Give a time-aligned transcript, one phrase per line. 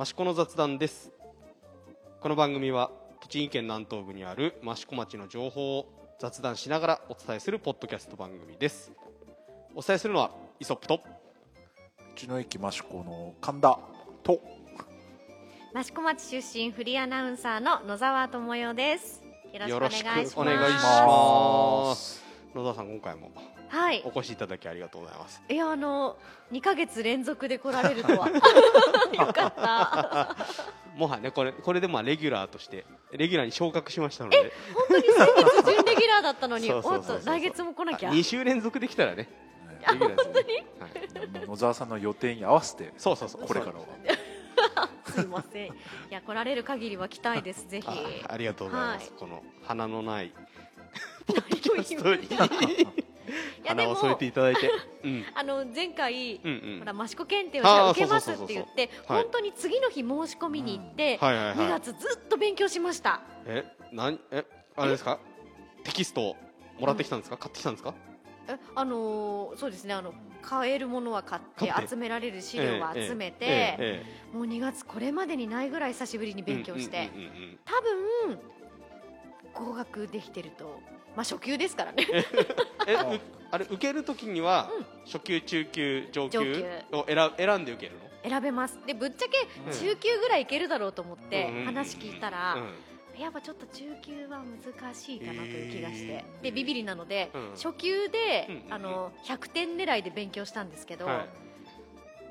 [0.00, 1.10] 益子の雑談です。
[2.22, 8.92] この番組は栃木県南東部にある益子町の情報を雑談しながらお伝えするポッドキャスト番組です。
[9.74, 11.02] お伝えするのはイソップと
[12.16, 13.78] 道の駅益子の神田
[14.22, 14.40] と
[15.78, 19.22] 益子町出身フリーアナウンサーの野沢智代です。
[19.52, 22.24] よろしくお願いします。
[22.54, 23.30] 野田さん今回も
[23.70, 24.02] はい。
[24.04, 25.40] お越しいただきありがとうございます。
[25.48, 26.16] いやあの
[26.52, 28.28] 2ヶ月連続で来られるとは。
[29.14, 30.36] よかった。
[30.96, 34.52] もはやねこれこれでまあレギュラーとしてレギュラーに昇格しましたので。
[34.74, 35.14] 本当に先
[35.62, 38.10] 月準レギュラーだったのにおっと来月も来なきゃ。
[38.10, 39.28] 2週連続できたらね。
[39.92, 42.92] レギュラーですね、はい、もう野沢さんの予定に合わせて。
[42.98, 43.46] そうそうそう。
[43.46, 43.84] これからは。
[45.06, 45.66] すいません。
[45.68, 45.72] い
[46.10, 47.68] や来られる限りは来たいです。
[47.68, 47.86] ぜひ。
[47.88, 49.18] あありがとうございます、はい。
[49.20, 50.32] この花のない
[51.28, 52.92] 何をスト言うーリーにやでも
[53.66, 54.70] 花を添えていただいて、
[55.04, 56.78] うん、 あの前回うんうん。
[56.80, 59.22] ほら益子検定をじゃああー受けますって言ってはい。
[59.22, 61.80] 本当に次の日申し込みに行ってはいはい2はい。
[61.80, 63.20] 月ずっと勉強しました。
[63.46, 64.44] えなんえ
[64.76, 65.18] あれですか？
[65.84, 66.36] テキストを
[66.78, 67.94] もらってきたんですか、買ってきたんですか？
[68.48, 77.58] えあのーそうですねあの買えるものは買って集められる資料は集めて、えええもう2月これまでにないぐらい久しぶりにえ勉強して、うんうんうんうん。
[77.64, 78.38] 多分
[79.52, 80.80] 合格できてると
[81.16, 82.06] まあ初級ですからね。
[82.86, 84.70] え うあれ受けるときには、
[85.06, 86.40] 初級中級上級
[86.92, 88.30] を選選んで受けるの？
[88.30, 88.78] 選べます。
[88.86, 89.72] でぶっちゃけうん。
[89.72, 93.20] 中級ぐらいいけるだろうと思って話聞いたら、うん。
[93.20, 97.50] やっぱちょっと中級は難しいかなという気がして、でビビりなので、うん。
[97.52, 101.28] 初級で、あの100点狙いで勉強したんですけど、はい。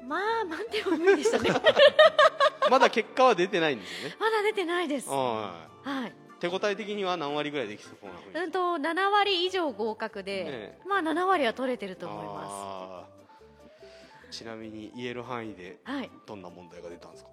[0.07, 1.49] まあ満点は無理でしたね。
[2.69, 4.15] まだ結果は出てないんですよね。
[4.21, 5.09] まだ出てないです。
[5.09, 10.79] ははいい手応え的には何割ぐらいできそうなふうにうんと7割以上合格で、え。
[10.87, 14.31] まあ7割は取れてると思いまあー。
[14.31, 16.11] ちなみに言える範囲ですはい。
[16.25, 17.29] どんな問題が出たんですか？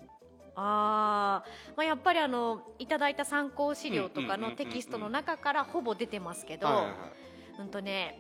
[0.58, 6.96] あー、まあ、やっぱりあのいただいた参考資料とかのテキストの中からほぼ出てますけど、はいはいはい。
[7.60, 8.18] うんとね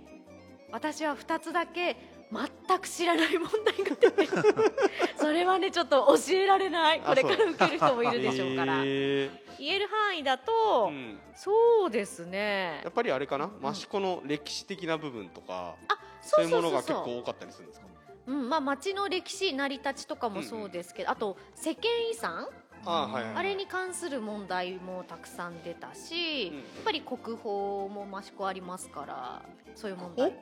[0.72, 1.96] 私は2つだけ
[2.32, 4.26] 全く知らない問題が出て
[5.16, 7.00] それはねちょっと教えられない。
[7.04, 11.18] あこれから受ける人もいるでしょうから、 へ言える範囲だーと、うん。
[11.34, 12.80] そうですね。
[12.84, 13.50] やっぱりあれかな、ん。
[13.72, 16.62] 益子の歴史的な部分とかうそううそう。
[16.62, 17.86] ものが結構多かったりするんですか？
[18.26, 22.48] うんまあ、町の歴史成り立ちとかもそうですけど、あと世間遺産？
[22.84, 23.34] あーはいはい。
[23.36, 26.56] あれに関する問題もたくさん出たし、うん。
[26.58, 27.52] やっぱり国宝
[27.88, 29.42] も益子ありますから
[29.76, 30.36] そういう問題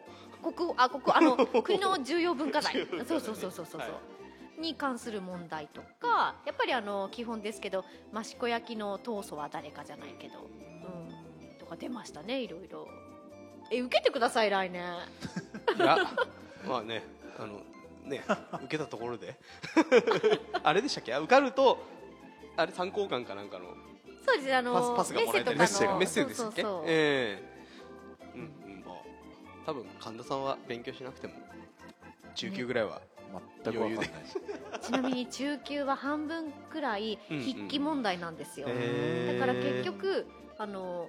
[0.53, 2.75] 国宝あ国あの 国の重要文化財。
[2.77, 2.87] ね。
[3.07, 3.89] そうそうそうそうそう、は
[4.59, 7.85] に関する問題とかやっぱりあの基本ですけど
[8.17, 12.87] 益子焼の当祖は誰かじゃないけど、うん、とか出ましたねいろいろ。
[13.71, 14.83] え受けてください来年。
[15.77, 15.97] いや
[16.69, 17.03] まあね
[17.39, 17.61] あの
[18.05, 18.23] ね
[18.65, 19.37] 受けたところで。
[20.63, 21.15] あれでしたっけ？
[21.15, 21.79] あ受かると
[22.57, 23.67] あれ参考官かなんかの。
[24.27, 25.99] そうですねあのパスパスがもらえたりメッセとかの。
[25.99, 26.63] メッセですっけ？
[26.63, 27.54] ええうんうんまあ
[29.67, 31.35] 多分神田さんは勉強しなくても
[32.35, 33.01] 中級ぐらいは、
[33.65, 34.09] 全く分かんない。
[34.83, 37.43] ちなみに中級は半分くらいうんうん。
[37.45, 39.39] 筆記問題なんですよ、へー。
[39.39, 40.27] だから結局
[40.59, 41.09] あの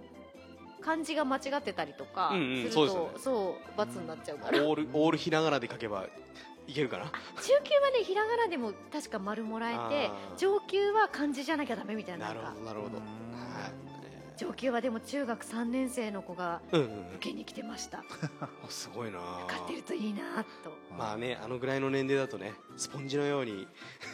[0.81, 2.57] 漢字が間違ってたりとかうんうん。
[2.57, 3.11] すると、そうですよね。
[3.19, 4.63] そう罰になっちゃうから。
[4.63, 6.05] オール オールひらがなで書けば
[6.67, 7.11] いけるかな中
[7.63, 12.97] 級はねひらがなでも確か丸もらえて上級は漢字じゃなきゃダメみたいななるほどなるほど。
[12.97, 13.03] うん。
[13.03, 13.94] はい
[14.37, 17.15] 上級はでも中学3年生の子がうんうんうん。
[17.15, 17.99] 受けに来てました。
[18.41, 19.19] あすごいな。
[19.45, 20.77] 受かってるといいなと。
[20.97, 23.67] まあねあのぐらいの年齢だとねスポンジのように。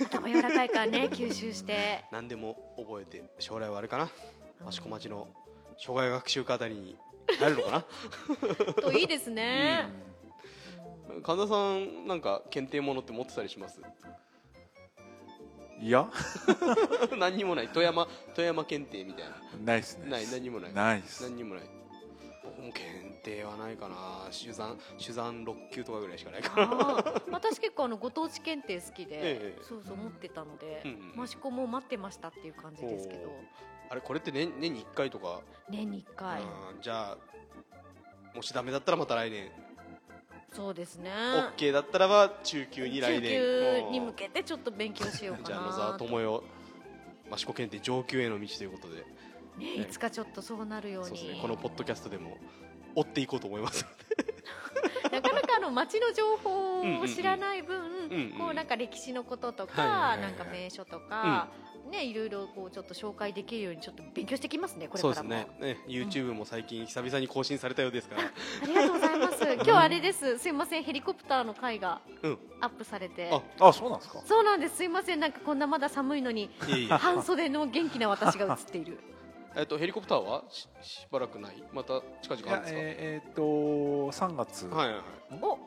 [0.05, 2.05] 頭柔らかいからね 吸収して。
[2.11, 4.09] 何でも覚えて将来はあれかな。
[4.67, 5.27] 益子町の
[5.77, 6.95] 障害学習課あたりに
[7.39, 7.85] 入るのか
[8.81, 9.89] といいですね、
[11.09, 13.81] な神田さんなんか検定ものって持ってたりします？
[15.81, 16.07] いや？
[17.17, 17.67] 何にもない。
[17.69, 19.35] 富山富山検定みたいな。
[19.65, 20.09] ないですね。
[20.09, 20.73] ない何にもない。
[20.73, 21.23] ないです。
[21.23, 21.63] 何にもない。
[22.43, 24.27] 僕も検定はないかな。
[24.31, 27.21] 手山手山6級とかぐらいしかないかな。
[27.31, 33.31] 私結構あのご当地検定好きで、ええそうそう持ってたので、うんうん益子も待ってましたっていう感じですけど。
[33.89, 37.17] あれこれって年年に1回とか、年に1回、うんじゃあ
[38.35, 39.51] もしダメだったらまた来年、
[40.51, 41.11] そうですね。
[41.55, 46.43] OK だったらば中級に来中年級に向けてちょっと勉強しようかじゃあ野な沢智代
[47.33, 49.05] 益子検定上級への道ということで。
[49.57, 49.85] ね、い。
[49.85, 51.29] つかちょっとそうなるように。
[51.29, 51.39] ね。
[51.41, 52.37] このポッドキャストでも
[52.95, 53.85] 追っていこうと思います
[55.11, 61.49] なかなかあの街の情報を知らない分、こうなんか歴史のこととはいか、なんか名所とか、
[61.91, 65.29] ねいろいろこうちょっと紹介できるようにちょっと勉強してきますねこれからも。
[65.29, 65.67] ですね。
[65.73, 68.21] ね YouTube も最近久々に更新されたようですから。
[68.23, 69.43] ありがとうございます。
[69.53, 70.37] 今日あれです。
[70.39, 70.83] すいません。
[70.83, 72.37] ヘリコプターの回がうん。
[72.61, 73.29] アップされて。
[73.59, 74.21] ああそうなんですか？
[74.25, 74.77] そうなんです。
[74.77, 75.19] すいません。
[75.19, 76.49] なんかこんなまだ寒いのに
[76.89, 78.97] 半袖の元気な私が映っている。
[79.53, 81.61] えっとヘリコプターはししばらくない？
[81.73, 83.41] また近々あるんですか、えーえーっと
[84.11, 85.03] 3月はいはいはい。
[85.41, 85.59] お。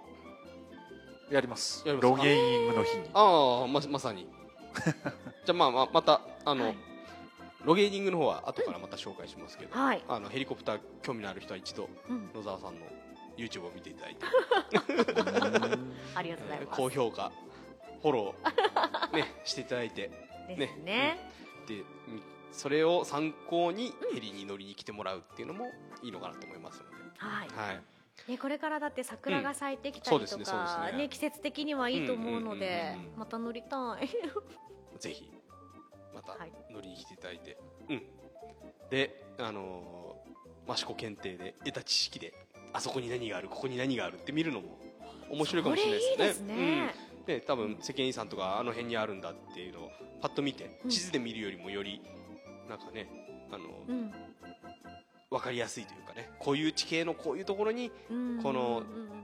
[1.30, 1.82] やります。
[1.86, 3.04] やりますロゲイングの日に。
[3.12, 4.26] ああままさに
[5.44, 6.76] じゃあまあまあまたあの、はい
[7.64, 10.04] ロゲーニングの方は後からまた紹介しますけど、はい。
[10.06, 12.86] あのヘリコプター興味のある人は一度うん野沢さんの
[13.36, 14.26] YouTube を見ていただいて
[16.14, 16.76] ありがとうございます。
[16.76, 17.32] 高評価
[18.02, 20.10] フォロー、ね、 していただいて
[20.48, 21.30] ね。
[21.66, 22.22] でうん
[22.52, 25.72] それを参考にヘリに乗りに来てもらうっていうのも
[26.02, 27.48] いいのかなと思いますので、はい。
[27.48, 27.82] はい、
[28.28, 34.08] ね、これからだって桜が咲いてきたりとかね季節的にはいいと思うのでまた乗りたい。
[34.98, 35.30] ぜひ
[36.14, 36.52] またはい。
[36.70, 37.58] 乗りに来ていただいて、
[37.88, 38.02] うん。
[38.90, 40.34] であのー
[40.66, 42.32] 益子検定で得た知識で
[42.72, 44.78] あそこに何があるここに何があるって見るのも
[45.30, 46.26] 面白いかもしれないですね。
[46.26, 46.94] ですね。
[47.18, 49.90] うん、で多分世間遺産とかあの辺にあるんだっていうのを
[50.20, 52.02] パッと見てうん地図で見るよりもより
[52.68, 53.08] なんかね
[53.50, 54.12] あの、うん
[55.34, 58.42] 分かりやすいというかねこういう地形のこういうところにうん。
[58.42, 59.14] このうんうん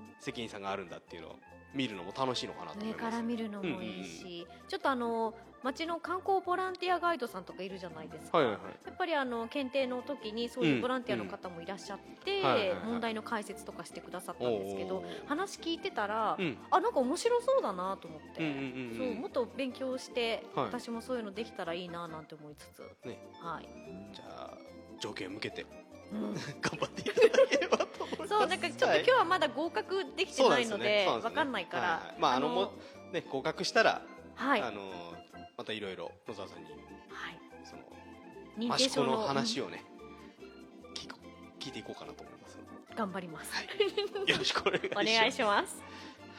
[0.61, 1.39] があるんだっていうのを
[1.75, 8.63] 見るのも楽しいのかなと思います上から見るのもいいし、ちょっとあの町の観光ボランティアガイドさんとかいるじゃないですか、はいはいはい。
[8.87, 15.27] やっぱりあの検定の時にそういうボランティアの方もいらっしゃって、問題の解説とかしてくださったんですけどおー。
[15.27, 16.59] 話聞いてたら、うん。
[16.71, 20.65] あなんか面白そうだなと思って、うんうんうんそううんもっと勉強して、はい。
[20.67, 23.19] 私もそういうのできたらいいななんて思いつつ、ね。
[23.43, 23.69] はい、
[24.13, 24.59] じゃあ
[25.01, 25.65] 条件を向けて
[26.13, 26.35] うん。
[26.61, 28.29] 頑張っていただければと思います。
[28.29, 32.21] そうなんかちょっと今日はまだ合格できてないのでわかんないから、はいはい。
[32.21, 32.73] まああのも
[33.13, 34.03] ね合格したら、
[34.35, 34.91] はい、あの
[35.57, 37.83] またいろいろ野沢さんにはい、その
[38.59, 39.85] 認定証益子の話ををね
[41.59, 42.59] 聞いていこうかなと思います。
[42.59, 43.53] うん頑張ります、
[44.27, 45.07] よろしくお願いしおます。
[45.07, 45.83] 願いします。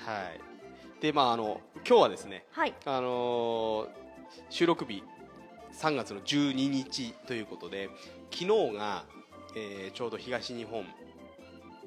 [0.05, 0.23] は
[0.99, 1.01] い。
[1.01, 2.73] でまああの今日はですねはい。
[2.85, 4.01] あのー
[4.49, 5.03] 収録日
[5.73, 7.89] 3月の12日ということで
[8.31, 9.05] 昨日が、
[9.55, 10.85] えーちょうど東日本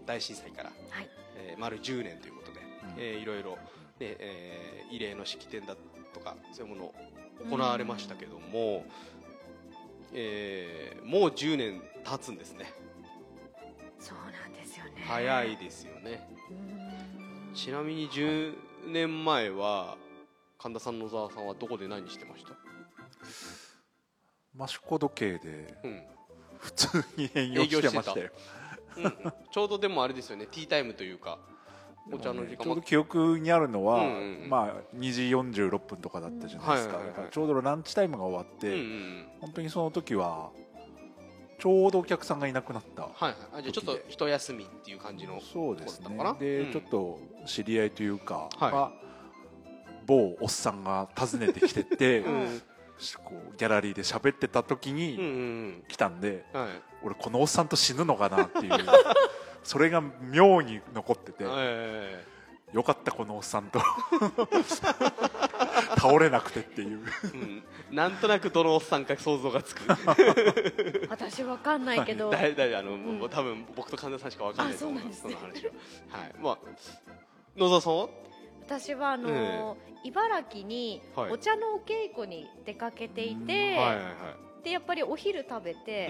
[0.07, 1.09] 大震災から、はい。
[1.37, 2.67] えー丸10年ということで、うん。
[2.99, 3.57] えーいろいろ、ね
[4.01, 5.77] えー慰霊の式典だ
[6.13, 6.93] とかそういうも
[7.51, 8.85] の行われましたけども、
[10.13, 12.73] えーもう10年経つんですね。
[13.99, 15.03] そうなんですよね。
[15.07, 16.29] 早いですよね。
[16.51, 17.55] うん。
[17.55, 18.55] ちなみに10
[18.89, 19.97] 年前は
[20.59, 22.53] 神田さん野沢さんはどこで何してました？
[24.65, 26.03] 益子時計でうん
[26.65, 28.31] 普通に営業してましたよ。
[28.97, 29.33] うん。
[29.53, 30.47] ちょうどでもあれですよね。
[30.47, 31.39] ティータイムというか
[32.11, 32.59] お茶の時間。
[32.59, 34.49] もちょうど記憶にあるのは、うんうんうん。
[34.49, 37.21] まあ2時46分とかだったじゃないですか、うんはいはい。
[37.21, 39.27] はいちょうどランチタイムが終わって、うんうんうん。
[39.41, 40.51] 本当にその時は
[41.59, 43.35] ちょうどお客さんがいなくなった、はいはい。
[43.59, 46.09] あじゃあちょっと一休みっていう感じのそうですね。
[46.41, 46.73] で、うん。
[46.73, 48.73] ちょっと知り合いというか、はい。
[48.73, 48.93] が
[50.07, 52.63] 某おっさんが訪ねてきてて、うん
[53.23, 55.13] こうギャラリーで喋ってた時うんうに
[55.79, 55.85] ん。
[55.89, 56.71] 来たんで、うんはい。
[57.03, 58.73] 俺このおっさんと死ぬのかなっていう
[59.63, 62.25] それが妙に残ってて、え
[62.73, 63.81] よかったこのおっさんと
[65.97, 67.03] 倒れなくてっていう。
[67.35, 67.63] えうん。
[67.97, 69.83] なんとなくどのおっさんか想像がつく。
[71.09, 72.31] 私わかんないけど。
[72.31, 73.19] 誰誰あの、ん。
[73.19, 75.73] もう多分僕と神田さんしかわかんないと思いますあその話は。
[76.11, 76.35] はい。
[76.41, 76.59] まあ
[77.57, 78.09] 野沢さんは？
[78.67, 81.33] 私はあのー茨城にはい。
[81.33, 84.11] お茶のお稽古に出かけていて、はいはいは
[84.61, 84.65] い。
[84.65, 86.09] でやっぱりお昼食べうんて、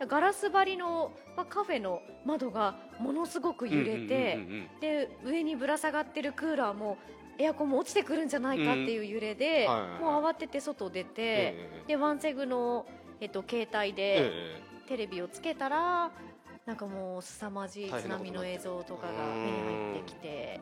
[0.00, 0.08] うん。
[0.08, 4.80] ガラス張りの、まあ、カフェの窓がものすごくうん揺れて、うんうんうん。
[4.80, 6.98] で上にぶら下がってるクーラーも
[7.38, 10.00] エアコンも落ちてくるんじゃないかっていう揺れで、うんはいはいはい。
[10.00, 11.84] もう慌てて外出て、ええ。
[11.86, 12.86] でワンセグの、
[13.20, 16.10] えっと、携帯でえテレビをつけたら
[16.66, 20.60] なんかもう凄まじい津波の映像とかが目に入ってきて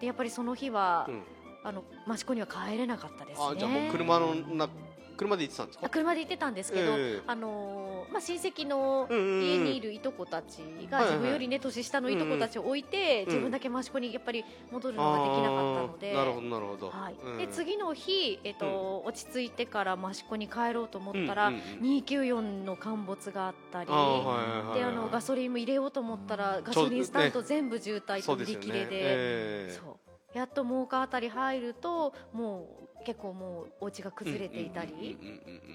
[0.00, 1.22] でやっぱりその日は、えうん。
[1.64, 3.46] あの益子には帰れなかったですね。
[3.50, 4.68] あじゃあもう車のな
[5.16, 5.86] 車で行ってたんですか？
[5.86, 7.22] あ車で行ってたんですけど、ええ。
[7.26, 10.58] あのーまあ、親戚の家にいるいとこたち
[10.90, 16.12] が自分よりね年下のいとこたちを置いて、ん自分だけ益子にやっぱり戻るのができなかったので。
[16.14, 17.14] なるほどなるほど、はい。
[17.24, 17.38] うん。
[17.38, 21.98] で次の日、えっと落ち着いてから益子に帰ろうと思ったら、うんうんうん。
[21.98, 28.88] 294の陥没があったり、であのガソリンも入れようと思ったらガソリンスタンド全部渋滞と売り切れで。
[28.92, 29.78] ええ。
[29.82, 29.96] そう。
[30.36, 35.16] やっと真岡あたり入るともう結構もうお家が崩れていたり、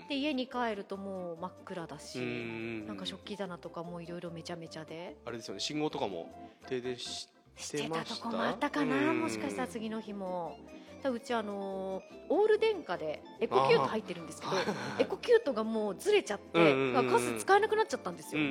[0.09, 2.19] で家に帰るともう真っ暗だし、
[2.85, 6.29] なんか食器棚とかもいろいろめちゃめちゃであれですよね信号とかも
[6.67, 10.57] 停電ししてたとこもあったかなもしかしたら次の日も
[11.01, 14.53] だうちあのーオール電化でエコキュート入ってるんですけど
[14.99, 18.41] エコキュートがもうずれちゃって、ガス使えなくなっちゃったんですよ、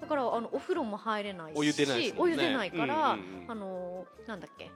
[0.00, 4.70] だからあのお風呂も入れないしお湯出ないですもんねお湯出ないから、うんうんうんあのーなんだっけ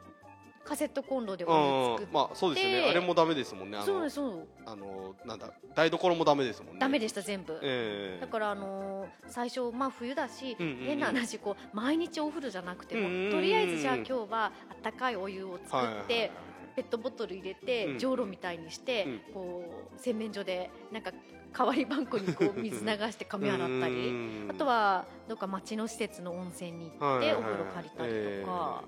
[0.71, 2.91] カセットコンロでうんお湯作って、まあそうですよね。
[2.91, 3.77] あれもダメですもんね。
[3.77, 6.79] あのそうそうあのなんだ台所もダメですもんね。
[6.79, 8.21] ダメでした全部、ええ。
[8.21, 10.87] だからあのー最初まあ冬だし、うんうんうん。
[10.87, 13.31] 変な話こう毎日お風呂じゃなくても、うんうんうん。
[13.33, 16.31] とりあえずじゃあ今日はあったかいお湯を作って、はいはいはい。
[16.77, 17.99] ペットボトル入れて、うん。
[17.99, 19.21] じょうろみたいにして、うん。
[19.35, 19.65] こ
[19.97, 21.11] う洗面所でなんか
[21.53, 24.09] 代わりバンコにこう 水流して髪洗ったり。
[24.09, 27.35] うんあとはどっか町の施設の温泉に行ってはいはいはい。
[27.35, 28.85] お風呂借りたりとか、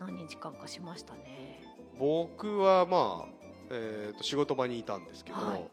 [0.00, 1.62] 何日間かしましたね。
[1.98, 3.28] 僕はまあ、
[3.70, 5.64] えー、と仕事場にいたんですけど、はい。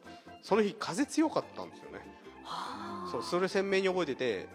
[0.41, 1.99] その日風強かったんですよね。
[2.43, 4.47] はあそうそれ鮮明に覚えてて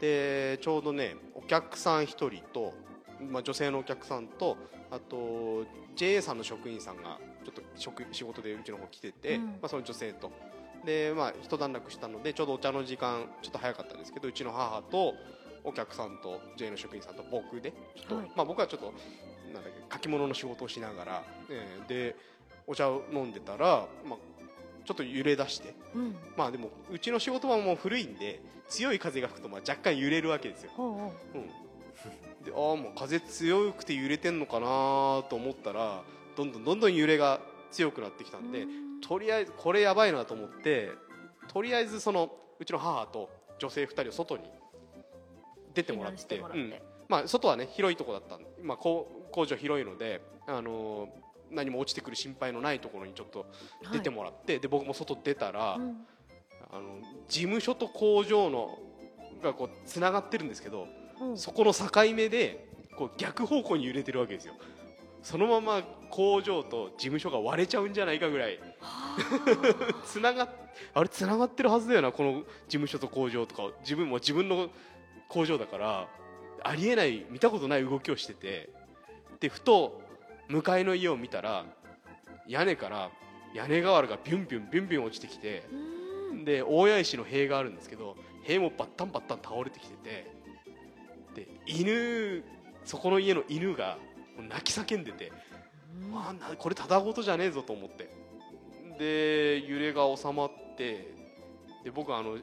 [0.00, 2.74] でちょうどねお客さん1人と、
[3.20, 4.56] まあ、女性のお客さんと
[4.90, 9.44] あと JA さんの職員さんがちょっと職仕事でうちの方来てて、うん。
[9.44, 10.32] まあ、その女性と。
[10.84, 15.14] で、まあ、一段落したのでちょうどお茶の時間ちょっと早かったんですけどうちの母と
[15.64, 18.30] お客さんと JA の職員さんと僕でちょっと、はい。
[18.36, 18.92] まあ、僕はちょっと
[19.52, 22.16] なんだっけ書き物の仕事をしながら、えーで
[22.66, 24.18] お茶を飲んでたら、まあ、
[24.84, 26.16] ちょっと揺れ出してうん。
[26.36, 31.46] まあでもうちの仕事はもう古いんで強い風が吹くとまあ若干揺れるわけですよ、ほうん、
[32.44, 34.66] でああもう風強くて揺れてんのかな
[35.28, 36.02] と思ったら
[36.36, 37.40] どんどんどんどん揺れが
[37.72, 39.00] 強くなってきたうんでん。
[39.00, 40.92] とりあえずこれやばいなと思って
[41.48, 44.44] とりあえずそのうちの母と女性2人を外に
[45.74, 46.42] 出てもらって。
[47.08, 53.46] まあ、外はね広いとこだったんで、まあ、工工場広いので、あのー何も落ちてくる心配のないところにちょっと
[53.92, 56.06] 出てもらって、で僕も外出たら、はいうん。
[56.72, 56.82] あの
[57.28, 58.78] 事務所と工場の
[59.42, 60.86] がこうつながってるんですけど、
[61.20, 61.38] うん。
[61.38, 64.54] そこの境目でこう逆方向に揺れてるわけですよ。
[65.22, 68.58] そのまま工場と事務所が割れちゃうんじゃないかぐらい。
[68.80, 69.16] は
[70.06, 70.48] つな がっ
[70.94, 73.70] あれつながってるはずだよなこの事務所と工場とか。
[73.80, 74.70] 自分も自分の
[75.30, 76.08] 工場だから
[76.62, 78.70] ありえない見たことない動きをしてて
[79.40, 80.02] でふと
[80.48, 81.64] 向かいの家を見たら
[82.46, 83.10] 屋根から
[83.54, 85.64] 屋根瓦がビュンビュンビュンビュン落ちてきて
[86.44, 90.30] で大谷石の塀があるんですけど塀もバッタンバッタン倒れてきてて
[91.34, 92.44] で犬
[92.84, 93.98] そこの家の犬が
[94.48, 95.32] 泣き叫んでて、
[96.10, 96.18] うん。
[96.18, 98.10] あなこれただごとじゃねえぞと思って。
[98.98, 101.14] で揺れが収まって
[101.84, 102.36] で僕あの、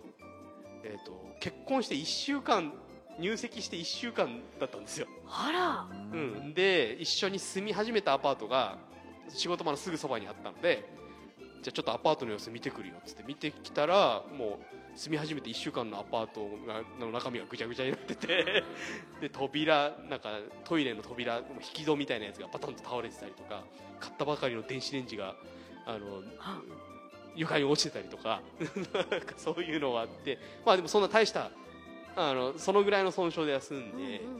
[0.84, 2.74] えー、と結婚して1週間
[3.20, 5.98] 入籍して1週間だったんですよ、あら。
[6.12, 8.78] うん、で一緒に住み始めたアパートが
[9.30, 10.88] 仕事場のすぐそばにあったので
[11.64, 14.60] じゃあちょっとアパートの様子見てくるよっつって見てきたらも
[14.96, 18.64] う住み始めて1週間のアパートがの中身がぐちゃぐちゃになってて
[19.22, 21.44] で扉なんかトイレの扉引
[21.74, 23.64] き戸みたいなやつがバタンと倒れてたりとか
[24.00, 25.36] 買ったばかりの電子レンジが
[25.86, 26.62] あのは
[27.38, 28.42] 床に落ちてたりとか。
[29.10, 30.40] なんかそういうのがあって。
[30.66, 31.52] まあでもそんな大した
[32.16, 34.36] あのそのぐらいの損傷で休んうんで、うん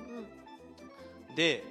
[1.30, 1.36] うん。
[1.36, 1.64] で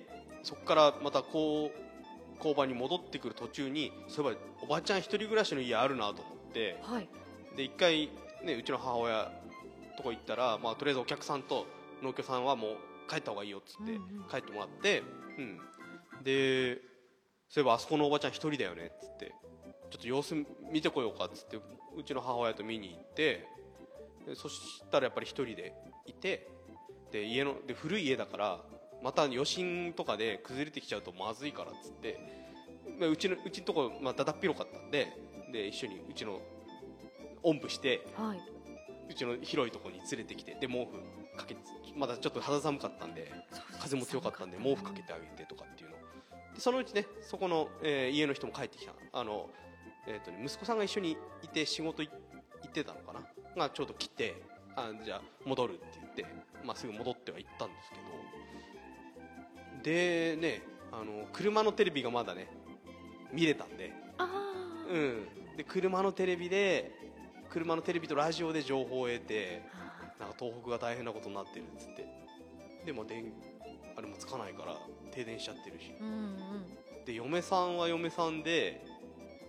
[0.43, 6.79] そこからまたこう交番に戻ってくる途中にそういえばおばちゃん一人暮らしの家あるなと思って。
[6.83, 7.09] はい。
[7.57, 8.11] で一回、
[8.43, 9.33] ね、うちの母親
[9.97, 11.67] とこ行ったら、まあ、とりあえずお客さんと
[12.03, 12.77] 農協さんはもう
[13.09, 14.25] 帰った方がいいよっつってうんうん。
[14.31, 15.03] 帰ってもらって、
[15.39, 15.59] うん、
[16.23, 16.77] で
[17.49, 19.35] そういえばあそこのおばちゃん一人だよねっつって
[19.91, 20.35] ちょっと様子
[20.73, 23.47] 見てこようかっつってうちの母親と見に行って
[24.27, 25.73] でそしたらやっぱり一人で
[26.07, 26.49] いて
[27.13, 28.61] で家ので古い家だから
[29.03, 32.19] また余震とかで崩れてきちゃうとまずいからっつって
[32.99, 35.13] まあうちのうちのとこ、まあ、だだっ広かったんで
[35.53, 36.41] で一緒にうちの
[37.43, 38.41] おんぶしてはい。
[39.09, 41.57] うちの広いところに連れてきてで毛布かけ
[41.97, 43.33] まだちょっと肌寒かったんで
[43.81, 45.97] 風も強かったんで毛布かけてあげてとかっていうの。
[46.55, 49.49] でそのうちねそこの、えー家の人も帰ってきたあの、
[50.07, 52.15] えーとね、息子さんが一緒にいて仕事い行
[52.69, 53.21] ってたのかな？
[53.57, 54.37] がちょうど来て
[54.77, 56.27] あじゃあ戻るって言って、
[56.65, 58.03] まあ、すぐ戻っては行ったんですけど。
[59.83, 62.49] でねあの車のテレビがまだね
[63.33, 63.93] 見れたんで。
[64.89, 66.93] うん、で車のテレビで
[67.51, 69.63] 車のテレビとラジオで情報を得て
[70.21, 72.07] なんか東北が大変なことになってるっつって。
[72.85, 73.33] でも電
[73.97, 74.77] あれもつかないから
[75.11, 75.93] 停電しちゃってるし。
[76.01, 77.05] うんうん。
[77.05, 78.85] で嫁さんは嫁さんで、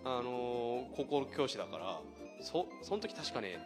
[0.08, 2.00] あのー高校教師だから
[2.42, 3.60] そその時確かね,、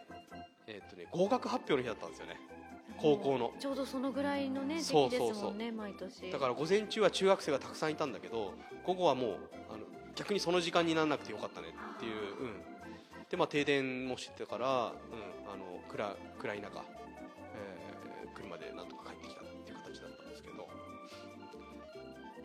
[0.66, 2.40] えーっとね合格発表の日だったんですよね。
[2.98, 3.52] 高校の。
[3.58, 5.34] ちょうどそのぐらいのね時そう期ですそう。
[5.34, 6.30] そうんもね毎年。
[6.30, 9.30] だから午前中は中学生がたくさんいたんだけど午後はもう
[9.70, 9.84] あの
[10.14, 12.60] 逆にその時間にならなくてよかったねっていう、うん、
[13.30, 16.84] でまあ停電もしてたから、うん、あの暗暗い中、
[17.54, 20.68] えー車でなんとか帰ってきたっていう形だったんですけど。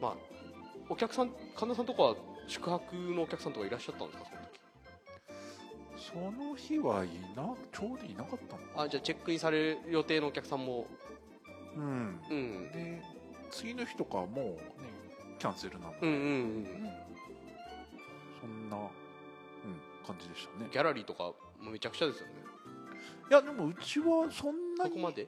[0.01, 0.15] まあ
[0.89, 2.15] お客さん神田さんとかは
[2.47, 4.25] 宿泊のお客さんとかいらっしゃったんですか？
[5.97, 10.87] その時その日はいなちょうどいなかったのかあじゃあチェックインされる予定のお客さんも。
[11.75, 12.19] うん。
[12.29, 12.71] うん。
[12.71, 13.01] で
[13.51, 14.57] 次の日とかはもうね
[15.37, 16.67] キャンセルなので、うんうんうん。
[18.41, 18.83] そんな、うん、
[20.05, 20.69] 感じでしたね。
[20.71, 22.33] ギャラリーとかもめちゃくちゃですよね。
[23.29, 25.27] いやでもうちはそんなにそこまで？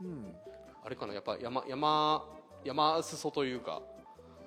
[0.00, 0.34] うん、
[0.84, 2.24] あれかなやっぱ山山
[2.64, 3.80] 山裾というか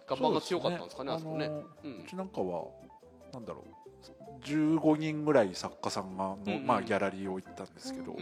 [0.10, 1.46] 岩盤が強かったんですかねあそこね。
[1.46, 1.64] あのう
[2.08, 2.66] ちなんかは
[3.34, 3.80] なんだろう。
[4.44, 8.16] 15人ぐらい作家さんがの、まあ、ギャラリーを行ったんですけど、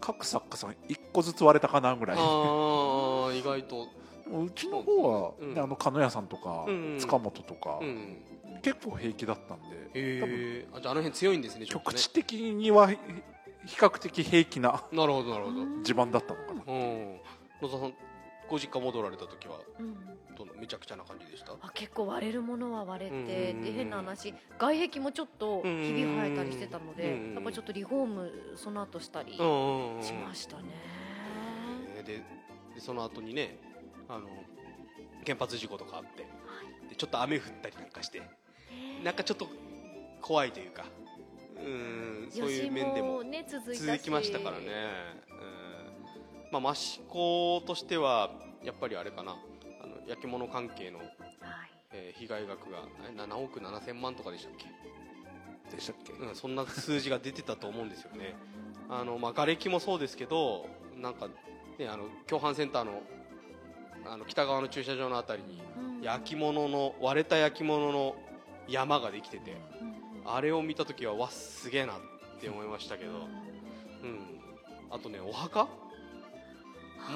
[0.00, 2.16] 各作家さん1個ずつ割れたかなぐらい。
[2.18, 3.86] ああ意外と。
[4.30, 5.54] うちの方は、うん。
[5.54, 6.66] ねあの鹿屋さんとか、
[6.98, 8.16] 塚本とか、うん
[8.62, 12.96] 結構平気だったんでへえあじゃああの辺強いんですね局地的にはひ
[13.66, 15.60] 比較的平気ななるほどなるほど。
[15.60, 16.72] うん地盤だったのかな。
[16.72, 17.20] うん。
[17.62, 17.92] 野田さん
[18.48, 19.94] ご実家戻られた時はうん。
[20.36, 21.52] どのめちゃくちゃな感じでした？
[21.60, 23.16] あ結構割れるものは割れて、
[23.52, 23.62] うん。
[23.62, 27.34] で変な話外壁もちょっとひび生えたりしてたので、うん。
[27.34, 30.62] やっぱちょっとリフォームその後したりしましたね、
[31.96, 32.22] ねで
[32.74, 33.58] でその後にね
[34.08, 34.28] あの
[35.26, 36.26] 原発事故とかあって
[36.88, 38.22] でちょっと雨降ったりなんかして
[39.02, 39.48] なんかちょっと
[40.22, 40.84] 怖いというか
[41.56, 44.64] うんそういう面でもね続きましたからね、
[45.28, 45.77] うん
[46.50, 48.30] まあ、益子としては
[48.62, 49.36] やっぱりあれかな。
[49.82, 51.08] あの焼き物関係の、はい。
[51.92, 52.78] えー被害額が
[53.08, 54.66] え7億7千万とかでしたっけ、
[55.74, 58.34] でしたっけ、うん、そんな数字が出てたと思うんですよね。
[58.90, 61.28] あの、まあ、瓦礫もそうですけどなんか、
[61.78, 63.02] ね、あの共販センターの
[64.06, 65.62] あの北側の駐車場のあたりに
[65.98, 66.02] うん。
[66.02, 68.16] 焼き物の割れた焼き物の
[68.68, 70.34] 山ができててうん。
[70.34, 71.96] あれを見た時はわすげえなっ
[72.40, 73.26] て思いましたけど、うん、
[74.90, 75.68] あとねお墓？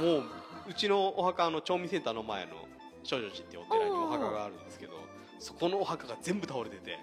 [0.00, 0.22] もう
[0.68, 2.52] うちのお墓あの町民センターの前の
[3.02, 4.92] 少女寺っていうお寺にお墓があるんですけど
[5.38, 6.98] そこのお墓が全部倒れてて。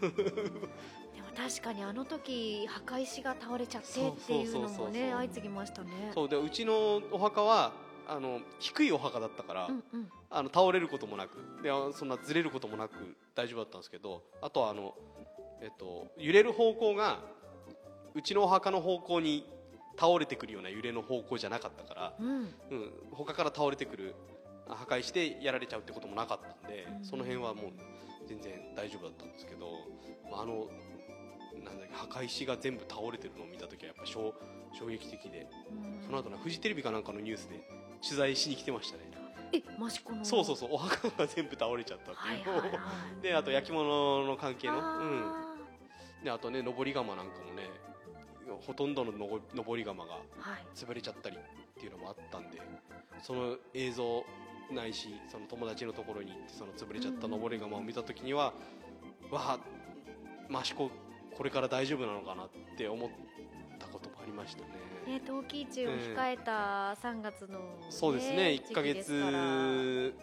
[0.00, 6.12] でも確かにあの時墓石が倒れちゃってっていうのもね相次ぎましたね。
[6.14, 6.28] そう。
[6.28, 7.72] でうちのお墓は
[8.06, 10.10] あの低いお墓だったから、うんうん。
[10.34, 14.96] あの倒れることもなくであそんなずれることもなく大丈夫だったんですけどあとはあの、
[15.60, 17.20] えっと、揺れる方向が
[18.14, 19.48] うちのお墓の方向に
[19.98, 22.28] 倒れてくるような揺れの方向じゃなかったから、うん。
[22.28, 22.48] うん、
[23.12, 24.14] 他から倒れてくる
[24.68, 27.04] あ破壊してやられちゃうってこともなかったんで、うん。
[27.04, 27.64] その辺はもう
[28.26, 29.66] 全然大丈夫だったんですけど、
[30.30, 30.68] まあ、あの
[31.64, 34.34] なんだっけ墓石が全部倒れてるのを見た時はやっぱ衝
[34.76, 35.46] 衝撃的で。
[35.70, 36.06] うん。
[36.06, 37.60] その後ねフジテレビかなんかのニュースで
[38.02, 39.04] 取材しに来てましたね。
[39.52, 40.24] え益子の？
[40.24, 40.70] そうそうそう。
[40.72, 42.48] お墓が全部倒れちゃったってはいいう。
[42.50, 42.70] はいはい
[43.22, 45.54] であと焼き物の関係の、うん、あ
[46.24, 47.70] であとね登り窯なんかもね
[48.66, 50.18] ほとんどののり窯が
[50.74, 51.40] 潰れちゃったりっ
[51.78, 52.60] ていうのもあったんで
[53.22, 54.24] その映像
[54.72, 58.54] ないしその友達のところに行ってその潰れちゃった登り窯を見た時には、
[59.30, 60.90] わあ益子
[61.36, 63.10] これから大丈夫なのかなって思っ
[63.78, 65.18] たこともありましたね。
[65.18, 68.60] ね陶器市を控えた3月の、ねそうですね。
[68.66, 70.14] 1ヶ時期ですから月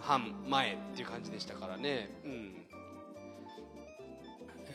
[0.00, 2.66] 半前っていう感じでしたからね、うん。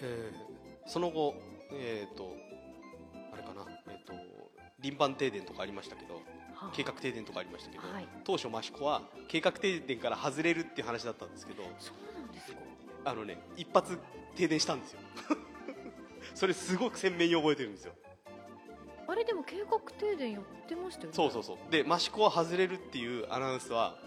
[0.02, 0.52] えー
[0.88, 1.36] その後、
[1.72, 2.36] えー、と
[4.82, 6.22] 輪番停電とかありましたけどは
[6.68, 6.72] あ。
[6.74, 8.08] 計画停電とかありましたけど、はい。
[8.24, 12.58] 当初益子は計画停電から外れるっていう話だったんですけどそうなんですか？
[13.06, 13.98] あのね一発
[14.36, 15.00] 停電したんですよ。
[16.36, 17.94] それすごく鮮明に覚えてるんですよ。
[19.08, 21.14] あれでも計画停電やってましたよね。
[21.16, 21.58] そうそうそう。
[21.72, 23.98] で益子は外れるっていうアナウンスは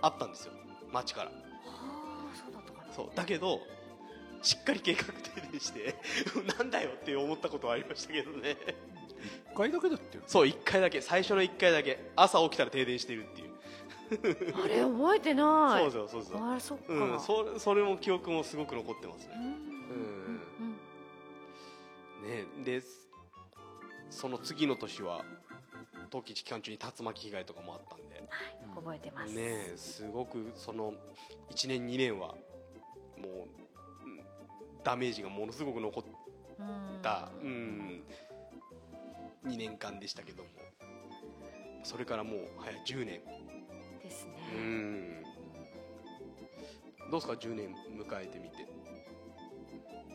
[0.00, 0.52] あったんですよ。
[0.92, 1.30] 町から。
[1.30, 2.92] はあそうだったかな。
[2.92, 3.10] そう。
[3.14, 3.60] だけど
[4.42, 5.96] しっかり計画停電して
[6.58, 8.56] なんだよって思ったことはありましたけどね
[9.52, 11.00] 1回だけだってよそう1回だけ。
[11.00, 12.10] 最初の1回だけ。
[12.16, 13.52] 朝起きたら停電してるっていう。
[14.64, 15.90] あれ覚えてない。
[15.90, 16.50] そうそうそうそう。
[16.50, 19.34] あれそっか、うん、それそれも記憶もすごく残ってますね。
[19.36, 19.62] うんうん
[22.22, 22.82] ねで
[24.10, 25.24] その次の年は
[26.10, 28.16] 冬季期間中に竜巻被害とかもあったんで。
[28.16, 28.26] はい
[28.74, 29.32] 覚えてます。
[29.34, 30.92] ねすごくその
[31.50, 32.34] 1年2年はも
[33.24, 33.28] う
[34.04, 34.20] うん
[34.82, 36.04] ダメージがものすごく残っ
[36.58, 36.62] う
[36.98, 37.02] ん。
[37.02, 38.02] た、うん、
[39.44, 40.48] 2年間でしたけども。
[41.84, 43.20] それからもう早10年。
[44.02, 45.22] ですね、うん。
[47.10, 48.66] どうですか？10年迎えてみて。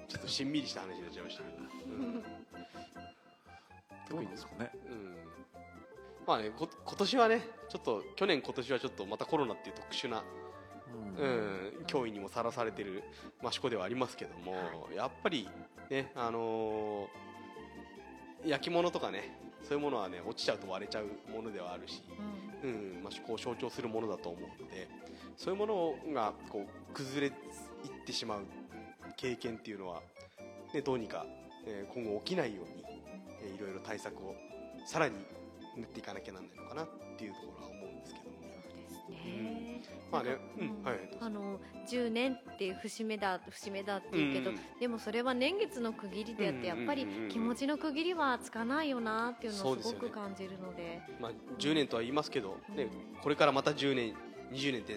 [0.07, 2.23] ちょっとしんみりした話になっちゃいましたけど、うん。
[4.09, 4.71] どうなんですかね。
[4.89, 5.15] うん。
[6.25, 10.23] まあねこ今年はねちょっと去年今年はちょっとまたコロナっていう特殊な、
[11.19, 11.25] うん。
[11.25, 11.27] う
[11.81, 13.03] ん、脅威にもさらされてる
[13.43, 14.55] 益子ではありますけども
[14.95, 15.49] やっぱり
[15.89, 17.26] ねあのー
[18.45, 22.03] 焼き物とかねそういうものはね落ちちゃうと割れちゃうものではあるし、
[22.63, 22.69] うん。
[22.69, 24.87] うん、益子を象徴するものだと思うので
[25.35, 27.33] そういうものがこう崩れいっ
[28.05, 28.41] てしまう
[29.15, 30.01] 経験っていうのは、
[30.73, 31.25] ね、どうにか、
[31.65, 32.83] えー今後起きないように、
[33.41, 34.35] えーいろいろ対策を
[34.85, 35.15] さらに
[35.75, 37.76] 練っていかなきゃなんないのかなっていうところは思
[40.11, 40.37] まあね。
[40.59, 40.83] うん。
[40.83, 44.57] はいあの10年って節目だ節目だって言うけど、うん。
[44.79, 51.01] でもそれは年月の区切りであってやっぱり気持ちの区切りはつかないよなっていうのをすごく感じるので。
[51.19, 52.89] まあ、10年とは言いますけど、ねうん、
[53.21, 54.13] これからまた10年
[54.51, 54.93] 20年って、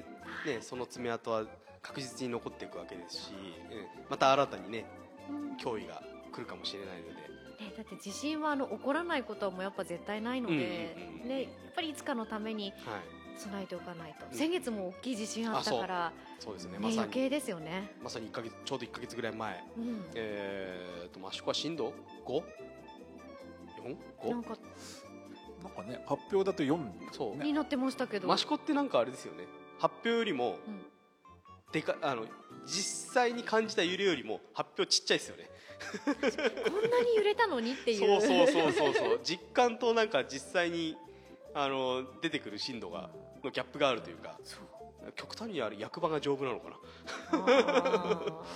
[0.46, 1.44] ね、その爪痕は
[1.82, 4.84] 確実に残っていくわけですし、うんまた新たにね
[5.28, 5.56] うん。
[5.56, 7.20] 脅威が来るかもしれないので。
[7.60, 11.28] ね、だって地震はあの起こらないことはもうやっぱ絶対ないので、うんうんうん。
[11.28, 14.38] ね、やっぱりいつかのためにはい備えておかないと、うん。
[14.38, 16.54] 先月も大きい地震あったから、そう。
[16.54, 16.72] ですね。
[16.72, 16.98] ねまさに。
[16.98, 17.92] 余計ですよね。
[18.02, 19.64] まさに1ヶ月ちょうど1か月ぐらい前。
[19.76, 20.04] うん。
[20.14, 21.92] えー、と益子は震度
[22.26, 22.42] ？5?
[23.82, 23.96] 4?
[24.22, 24.30] 5?
[24.30, 24.56] なんか
[25.62, 26.78] なんかね発表だと4
[27.12, 29.44] そう、ねになってましたけど、益子ってなんかあれですよね。
[29.78, 30.82] 発表よりもうん。
[31.72, 32.24] でかあの
[32.66, 35.50] 実際に感じた揺れよりも発表ちっちゃいですよね。
[36.04, 37.98] こんなに揺れたのにっていう。
[37.98, 39.20] そうそうそうそうそう。
[39.22, 40.96] 実感となんか実際に
[41.54, 43.10] あの出てくる震度が
[43.42, 44.38] のギャップがあるというか
[45.16, 46.76] 極端にある役場が丈夫なのかな。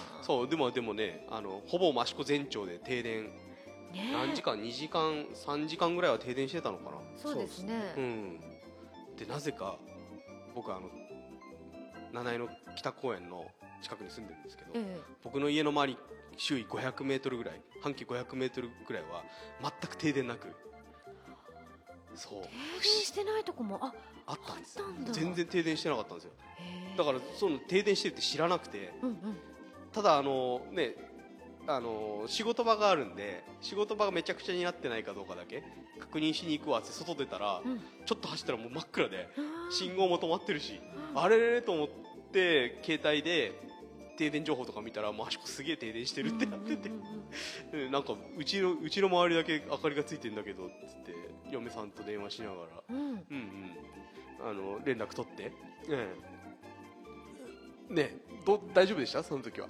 [0.22, 3.24] そうでもでもねあのほぼ益子全町で停電。
[3.92, 4.10] ね。
[4.12, 6.98] 何時間？2時間？3時間ぐらいは停電してたのかな。
[7.16, 7.94] そうですね。
[7.96, 8.40] うん。
[9.16, 9.78] でなぜか
[10.54, 10.90] 僕あの
[12.12, 13.46] 七重の北公園の
[13.82, 15.98] 近くに住んでるんですけど、え僕の家の周り
[16.36, 19.24] 周囲500メートルぐらい半径500メートルぐらいは
[19.60, 20.54] 全く停電なく
[22.16, 22.38] そう。
[22.38, 23.92] え、停電してないとこもあ
[24.26, 24.78] あったんです
[25.12, 26.32] 全然停電してなかったんですよ。
[26.96, 28.92] だからその停電してるって知らなくて。
[29.02, 29.16] うんうん。
[29.92, 30.96] ただあのね
[31.66, 35.62] あの仕事場があるんで仕事場がめちゃくちゃになってないかどうかだけ
[35.98, 37.80] 確認しに行くわって外出たら、うん。
[38.04, 39.28] ちょっと走ったらもう真っ暗で
[39.70, 40.80] 信号も止まってるし
[41.14, 41.88] ああれれれと思っ
[42.32, 43.52] て携帯で
[44.16, 46.88] 停電情報とか見たらもうあそこすげえ停電してるってなってて。
[46.88, 47.06] うんうんうん
[47.72, 47.86] うん。
[47.86, 51.14] うんなんかうちのうちの周りだけ明かりがついてんだけどっつって
[51.50, 52.60] 嫁さんと電話しながら。
[52.90, 52.96] うん。
[52.96, 53.70] うんうん。
[54.40, 55.52] あの連絡取って、
[55.88, 56.14] え
[57.90, 59.22] えねえど大丈夫でした？
[59.22, 59.68] その時は。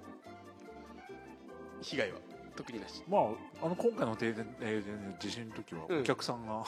[1.82, 2.18] 被害は。
[2.56, 3.02] 特になし。
[3.08, 6.00] まああの今回の停電、えー地震の時はうん。
[6.00, 6.64] お客さんが、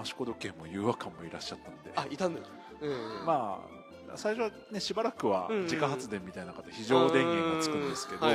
[0.00, 1.92] 益子時計も誘惑感もいらっしゃったんで。
[1.94, 2.40] あいたんだ。
[2.40, 2.46] よ、
[2.80, 2.90] うん
[3.20, 3.26] うん。
[3.26, 3.73] まあ
[4.16, 8.26] 最初はねしばらくは自家発電みたいな形で非常電源がつくんですけど、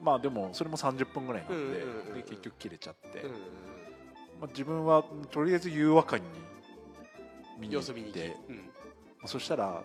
[0.00, 3.22] まあでもそれも30分ぐらいなんで,、で結局切れちゃって、
[4.40, 6.26] まあ、自分はとりあえず誘惑感に
[7.58, 8.56] 見に行ってうん。
[8.56, 8.62] ま
[9.24, 9.82] あそしたら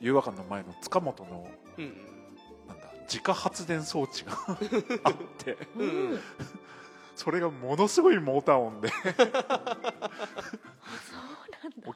[0.00, 1.92] 誘惑館の前の塚本のうんうん。
[2.68, 4.32] なんだ自家発電装置が
[5.04, 6.20] あってうん。
[7.16, 8.92] それがものすごいモーター音で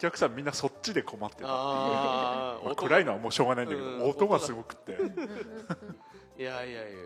[0.03, 4.93] 客さんみんなそっちで困ってた まあ暗いのはもうしょうがないんだけど、うん音がすごくって。
[4.95, 5.29] うんうんうん
[6.39, 6.99] いやいやいやいや。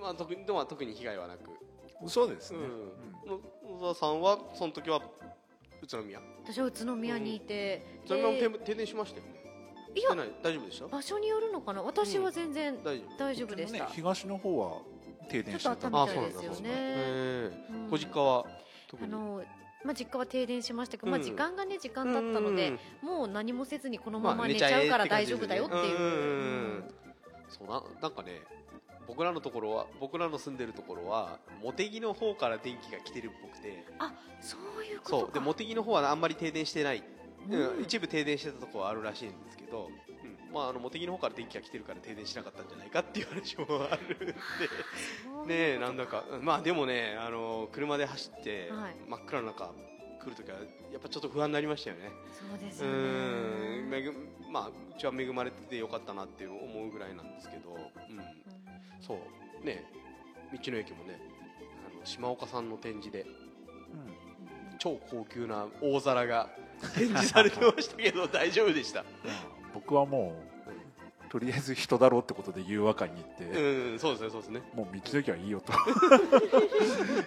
[0.00, 1.50] まあ特にでも特に被害はなく。
[2.08, 2.60] そうですね、
[3.26, 5.02] う野沢さんはその時は
[5.82, 6.20] 宇都宮。
[6.44, 9.34] 私は宇都宮にいて、宇都宮もで停停電しましたよね
[9.94, 10.10] いや
[10.42, 10.86] 大丈夫でした？
[10.88, 11.82] 場所によるのかな？
[11.82, 13.18] 私は全然大丈夫。
[13.18, 14.82] 大丈夫でした、ね、東の方は
[15.28, 16.54] 停電してたちょっとあったみたいですよね。
[16.54, 17.90] そうなんだへーうん。
[17.90, 18.46] ご実家は
[18.88, 19.12] 特に？
[19.12, 19.44] あの
[19.84, 26.84] まあ、実家は停電しましたけど、まあ、うん時間がね時間経ったので、もう何もせずにこのまま寝ちゃうから大丈夫だよっていう、
[27.48, 28.40] そうななんかね
[29.06, 33.84] 僕らのところは僕らの住んでるところは茂木の方から電気が来てるっぽくて。
[34.40, 35.24] そういうことか。
[35.24, 35.32] そう。
[35.32, 37.02] で茂木の方はあんまり停電してない、
[37.48, 37.82] うんうん。
[37.82, 40.07] 一部停電してたところはあるらしいんですけど、うん
[40.52, 45.74] まあ、あの茂木の方から電気が来てるから停電しなかったんじゃないかっていう話もあるんで。
[45.74, 46.24] ねなんだか。
[46.30, 48.96] うんまあでもねあの車で走ってはい。
[49.08, 49.70] 真っ暗な中
[50.22, 50.56] 来るときは
[50.92, 52.06] やっぱちょっと不安になりましたよね。
[52.06, 52.88] うそうですね。
[53.96, 54.12] 恵
[54.50, 58.20] まあうちは恵まれててよかったなって思うぐらいなんですけど、うん、
[59.00, 59.18] そ
[59.62, 59.64] う。
[59.66, 59.84] ね
[60.52, 61.20] 道の駅もね
[61.86, 64.28] あの島岡さんの展示でうん。
[64.78, 66.48] 超高級な大皿が
[66.94, 69.02] 展示されてましたけど大丈夫でした。
[69.02, 69.08] ま
[69.54, 70.34] あ僕はも
[71.26, 74.62] うとりあえず人だろうってことで誘惑館に行って、うんそうですねそうですね。
[74.74, 75.72] もう道の駅はいいよと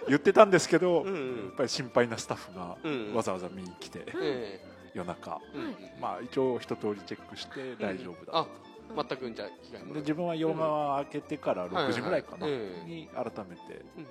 [0.08, 1.44] 言ってたんですけど、うんうん。
[1.46, 4.60] やっぱり心配なスタッフがうんわざわざ見に来て、え
[4.94, 5.40] 夜中。
[5.54, 5.64] えうん。
[5.66, 8.46] はいまあ一応一通りチェックして大丈夫だあ
[9.08, 12.62] 全くじゃあ被害もで自分は用が開けてから6時ぐらいかな、はいはい。
[12.62, 14.06] はいに改めてうんう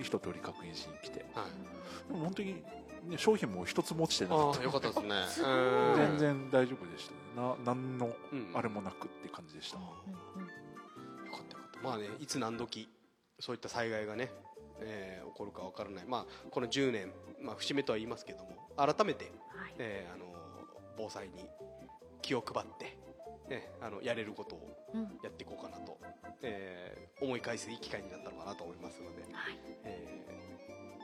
[0.00, 1.26] ん一通り確認しに来て。
[1.34, 5.08] はいでも本当に、ね、商品も一つも落ちてなかったああよかったですね。
[5.28, 5.96] すごいうん。
[5.96, 8.50] 全然大丈夫でしたねな何のうん。
[8.54, 9.84] あれもなくって感じでした、うん。
[9.84, 10.44] う
[11.24, 11.26] ん。
[11.26, 12.88] よかったよかったまあねいつ何時
[13.38, 14.30] そういった災害がね、
[14.80, 16.04] えー起こるかわからない。
[16.06, 19.74] まあこの10年まあ節目とは言いますけども改めて、はい。
[19.78, 20.26] えーあの
[20.96, 21.48] 防災に
[22.22, 22.98] 気を配って、
[23.48, 25.02] ね、あのやれることをうん。
[25.22, 25.98] やっていこうかなと、
[26.42, 29.58] えー思い返すいい機会になったのかなと思いますので、はい。
[29.84, 30.38] えー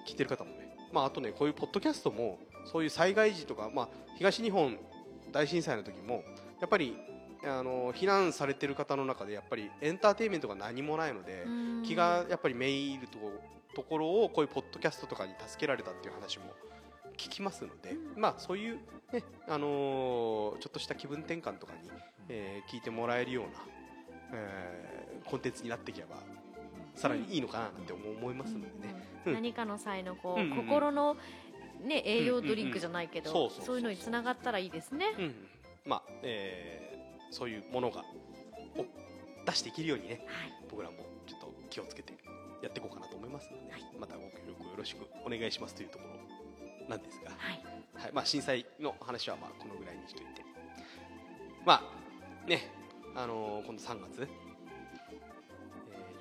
[0.06, 4.78] 聞いてる方もね、まあ、あとねこういうポッドキャストもそういう災害時とか、まあ、東日本
[5.34, 6.22] 大震災の時も
[6.60, 6.96] やっぱり
[7.42, 11.82] あの避難されてる方の中でやっぱりエンターテインメントが何もないので、うん。
[11.84, 13.18] 気がやっぱりめいると
[13.74, 16.44] ところをこういうポッドキャストとかに助けられたっていう話も
[17.18, 18.20] 聞きますので、うん。
[18.20, 18.76] まあそういう、
[19.12, 21.90] ねあのーちょっとした気分転換とかに、
[22.28, 23.50] えー聞いてもらえるような、
[24.32, 26.16] えーコンテンツになっていけば
[26.94, 28.94] さらにいいのかなって思思いますのでね、
[29.26, 29.32] うん。
[29.32, 29.34] うん。
[29.34, 30.66] 何かの際のこう、うんうんうん。
[30.66, 31.16] 心の、
[31.84, 35.06] ね、栄養ドリンクじゃないけど、うんうんうんそういうのにつながったらいいですね。
[35.18, 35.34] うん
[35.86, 36.94] まあ、えー
[37.30, 38.04] そういうものがを
[39.44, 40.52] 出していけるようにねはい。
[40.70, 42.12] 僕らもちょっと気をつけて
[42.62, 47.62] やっていこうかなと思いますので、またご協力よろしくお願いしますというところなんですが、はい。
[47.94, 48.12] はい。
[48.12, 50.42] まあ、震災の話はまあこのぐらいにしといて。
[51.66, 51.82] ま
[52.46, 52.70] あね
[53.16, 54.28] あのー今度3月、えー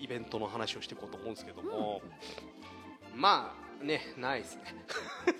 [0.03, 2.01] イベントの話をしていこうと思うんですけども、
[3.15, 4.63] まあねないですね。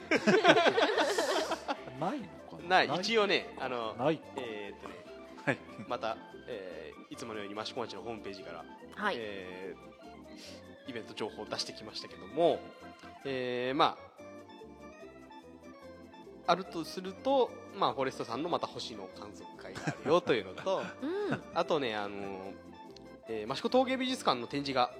[1.99, 2.83] ないのかな？
[2.83, 2.87] い。
[2.87, 4.21] な一応ねあのない。
[4.37, 4.95] えーっとね
[5.45, 5.57] はい。
[5.87, 12.59] また、えーいつものように益子町のホームページから、はい、えーイベント情報を出してきましたけども、
[13.23, 13.97] えーま
[16.47, 21.43] ああるとすると、まあ、フォレストさんのまた星の観測会があるよというのと うん。
[21.53, 22.51] あとねあの、
[23.29, 24.91] えー益子陶芸美術館の展示が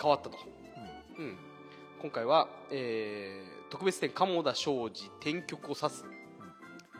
[0.00, 0.38] 変わったと、
[1.18, 1.38] うん
[2.00, 6.04] 今回は、えー特別展鴨田庄司天曲を指す、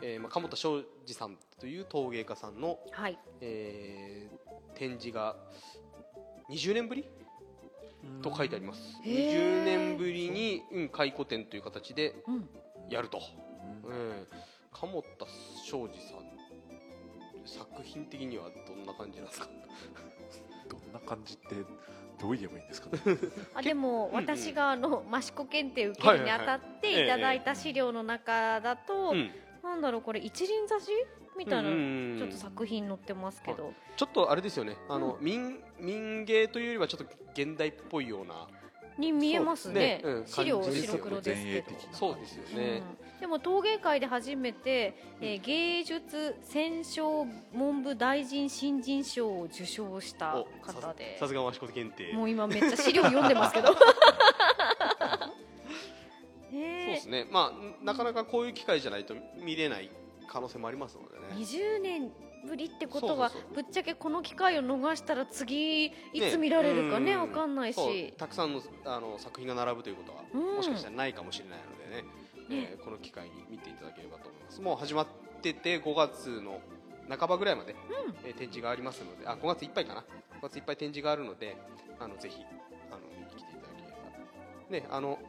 [0.01, 3.19] えーまあ、鴨田庄司さんという陶芸家さんのはい。
[3.41, 5.35] えー展示が
[6.49, 7.05] 20年ぶり？
[8.23, 8.79] と書いてあります。
[9.03, 9.63] へー。
[9.63, 12.49] 20年ぶりに、うん、回顧展という形でうん。
[12.89, 13.19] やると、
[13.83, 13.91] うん。
[13.91, 14.27] うん、
[14.71, 15.25] 鴨田
[15.65, 16.21] 庄司さん
[17.45, 19.49] 作品的にはどんな感じなんですか？
[20.71, 21.55] どんな感じって
[22.21, 23.17] どう言えばいいんですかね。
[23.55, 29.31] あでも私があの益子検定受けるにあたっていただいた資料の中だと、うん。
[29.63, 30.89] なんだろうこれ一輪挿し
[31.37, 31.69] みたいな
[32.19, 34.75] ちょっと作品載ってますけど、ちょっとあれですよね。
[34.89, 38.47] あの、う民民芸というよりはちょっと現代っぽいような
[38.97, 39.73] に見えますね。
[39.79, 40.01] ね。
[40.03, 40.27] うん。
[40.27, 41.67] 資料白黒ですけど。
[41.91, 43.19] そうですよね、うん。
[43.21, 52.13] でも陶芸界で初めて、えー芸術選奨文部大臣新人賞を受賞したお方でさすが益子検定。
[52.13, 53.69] もう今めっちゃ資料読んでますけど。
[56.51, 57.27] そうねですね。
[57.31, 59.89] まあなかなかこういう機会じゃないと見れない
[60.27, 62.11] 可能性もありますのでえね20年
[62.45, 65.91] ぶりってことはぶっちゃけこの機会を逃したら次い
[66.31, 67.21] つ見られるかねうん。
[67.21, 68.13] わかんないし。
[68.17, 70.55] たくさんのあの作品が並ぶということは、うん。
[70.57, 72.01] もしかしたらないかもしれないのでね。
[72.01, 72.69] ね。
[72.73, 74.61] えーこの機会に見ていただければと思います。
[74.61, 75.07] もう始まっ
[75.41, 76.59] てて5月の
[77.09, 77.75] 半ばぐらいまで、
[78.23, 80.01] えー展示がありますのであ5月いっぱいかな。
[80.01, 81.55] 5月いっぱい展示があるので
[81.99, 82.41] あのぜひ
[82.89, 85.19] あの見に来ていただければねあの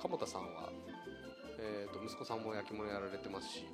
[0.00, 0.70] 鴨田さんは、
[1.58, 3.66] えー、と息子さんも焼き物やられてますし、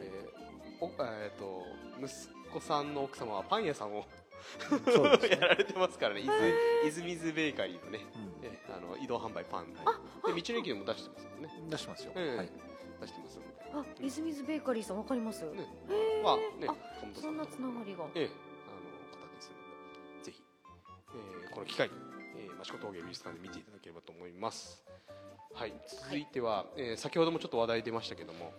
[0.00, 1.64] えーおえー、と
[2.02, 4.04] 息子さんの奥様はパン屋さんを
[4.70, 6.52] うんそうです やられてますからね、伊豆伊
[6.90, 8.46] 豆水ベーカリーのね、うん。
[8.46, 9.80] えあの移動販売パン、で。
[9.80, 9.84] 道
[10.26, 12.36] の駅でも出してますよね、出しますよ、ええ。
[12.36, 12.50] はい、
[13.00, 15.66] 出してますので、あみずみずベーカリーさんわかります、ね。
[15.88, 16.22] へー。
[16.22, 16.68] まあね、
[17.14, 18.04] そんなとつながりが。
[18.14, 18.26] ええ。
[18.26, 18.28] あ
[19.16, 19.56] の方ですの
[20.18, 20.42] で、ぜひ、
[21.14, 21.94] えーこの機会に、
[22.36, 24.84] えー、益子陶芸美術館で見ていただければと思います。
[25.54, 28.52] はい、続いては、えー先ほどもちょっと話題出ましたけども、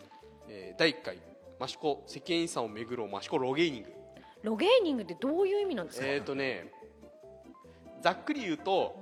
[0.47, 1.19] えー第1回
[1.61, 3.93] 益子世間遺産を巡ろう益子ロゲーニング。
[4.43, 6.71] ロゲーニングってどういう意味なんですか、えっ、とね、
[8.01, 8.95] ざっくり言うと、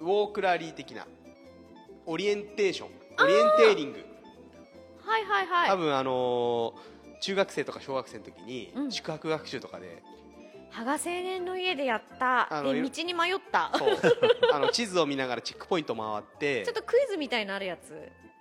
[0.00, 1.06] ウォークラリー的な
[2.04, 2.88] オリエンテーション、
[3.22, 4.04] オリエンテーリング。
[5.04, 5.68] はいはいはい。
[5.68, 8.90] 多分あのー中学生とか小学生の時にうん。
[8.90, 10.02] 宿泊学習とかで、
[10.70, 13.70] 芳賀青年の家でやった道に迷った。
[14.52, 16.64] あの地図を見ながらチェックポイント回って。
[16.66, 17.96] ちょっとクイズみたいのあるやつ。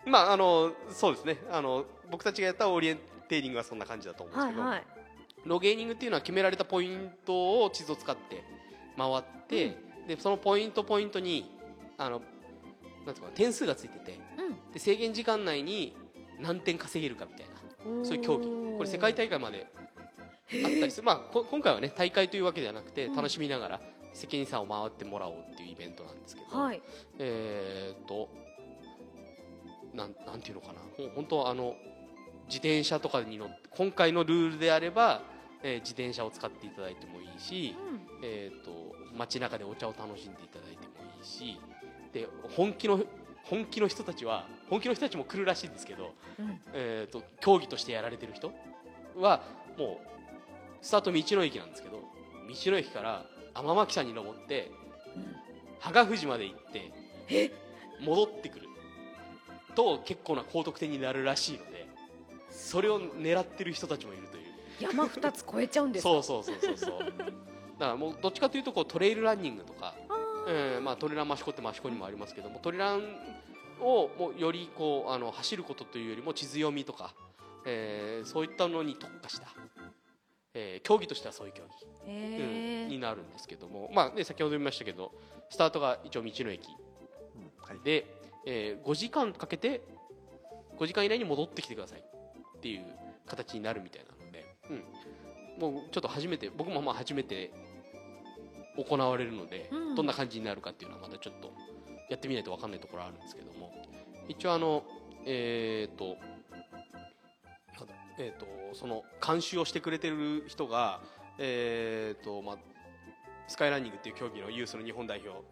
[0.05, 1.37] まああのそうですね。
[1.51, 2.99] あの僕たちがやったオリエン
[3.31, 4.83] テーリングはそんな感じだと思うんですけど、はいはい。
[5.45, 8.43] ロゲーニングっていうのは決められたポイントを地図を使って
[8.97, 11.49] 回って、でそのポイントポイントに
[11.97, 12.21] あの
[13.05, 14.19] なんていうかな点数がついてて
[14.73, 15.95] で制限時間内に
[16.39, 18.77] 何点稼げるかみたいなうんそういう競技。
[18.77, 19.65] これ世界大会まで
[20.53, 23.15] あったりする、まあ、こ今回はね大会というわけではなくてうん。
[23.15, 23.81] 楽しみながら
[24.13, 26.81] 世間遺産を回ってもらおうっていうイベントなんですけど、はい。
[27.17, 28.29] えーっと
[29.93, 30.79] なんなんていうのかな。
[30.97, 31.75] ほ本当はあの
[32.51, 35.21] 自転車とかに乗って今回のルールであれば、
[35.63, 38.19] えー自転車を使っていただいてもいいし、うん。
[38.21, 41.59] えと街中でお茶を楽しんでいただいてもいいし
[42.13, 42.99] で本気の
[43.43, 46.59] 本気の人たちは本気の人たちも来るらしいんですけど、うん。
[46.73, 48.51] えー、と競技としてやられてる人
[49.17, 49.41] は
[49.77, 50.07] もう
[50.81, 54.71] スタート道の駅なんですけど道の駅から天巻山に登って
[55.79, 56.91] 羽賀富士まで行って
[58.01, 58.67] 戻ってくる
[59.75, 61.80] と結構な高得点になるらしいので
[62.61, 64.43] それを狙ってる人たちもいるという。
[64.79, 66.09] 山二つ越えちゃうんですか？
[66.09, 66.99] そうそうそうそうそう。
[66.99, 67.13] だか
[67.79, 69.95] らもうどっちかというとこうトレイルランニングとか、
[70.47, 70.81] えー。
[70.81, 73.01] まあ、トレラン益子って益子にもありますけどもトレラン
[73.79, 77.13] をもうよりこうあの走ることというよりも地図読みとか、
[77.65, 79.47] えーそういったのに特化した、
[80.53, 81.63] えー競技としてはそういう競
[82.05, 85.11] 技、へえうんになるんですけども、まあね、先ほど言いましたけど
[85.49, 86.67] スタートが一応道の駅。
[87.35, 87.79] うんはい。
[87.83, 88.05] で、
[88.45, 89.81] えー5時間かけて
[90.77, 92.03] 5時間以内に戻ってきてください
[92.61, 92.85] っていう
[93.25, 97.51] 形になるみたいなので、うん、もうちょっと初めて僕もまあ初めて
[98.77, 99.95] 行われるので、うん。
[99.95, 101.51] どんな感じになるかっていうのはまだちょっと
[102.09, 103.71] やってみないと分かんないところあるんですけども
[104.27, 104.83] 一応あの
[105.25, 111.01] えっ、となんだえー、とその監修をしてくれてる人が、
[111.39, 112.57] えーとまあ、
[113.47, 115.43] スカイランニングっていう競技のユースの日本代表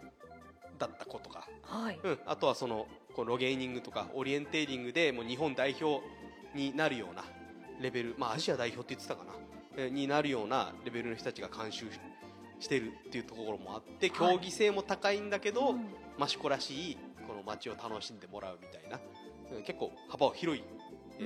[0.78, 2.00] だった子とか、はい。
[2.04, 6.02] うん、あとはそのこうロゲーニングとかオリエンテーリングでもう日本代表
[6.55, 7.23] になるような
[7.79, 9.31] レベル、まあ、アジア代表って言ってたかな、
[9.77, 11.85] えーになるようなレベルの人たちが監修
[12.59, 14.35] してるっていうところもあってはい。
[14.35, 15.85] 競技性も高いんだけど、うん。
[16.23, 18.99] 益子らしいこの街を楽しんでもらうみたいな、
[19.55, 20.63] うん結構幅を広い、
[21.19, 21.23] え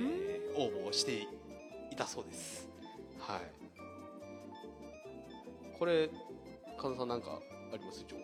[0.56, 1.22] ー応募をして
[1.90, 2.68] いたそうです。
[3.18, 3.40] はい。
[5.78, 6.08] これ
[6.78, 7.40] 神田さんなんか
[7.72, 8.04] あります？
[8.08, 8.22] 情報。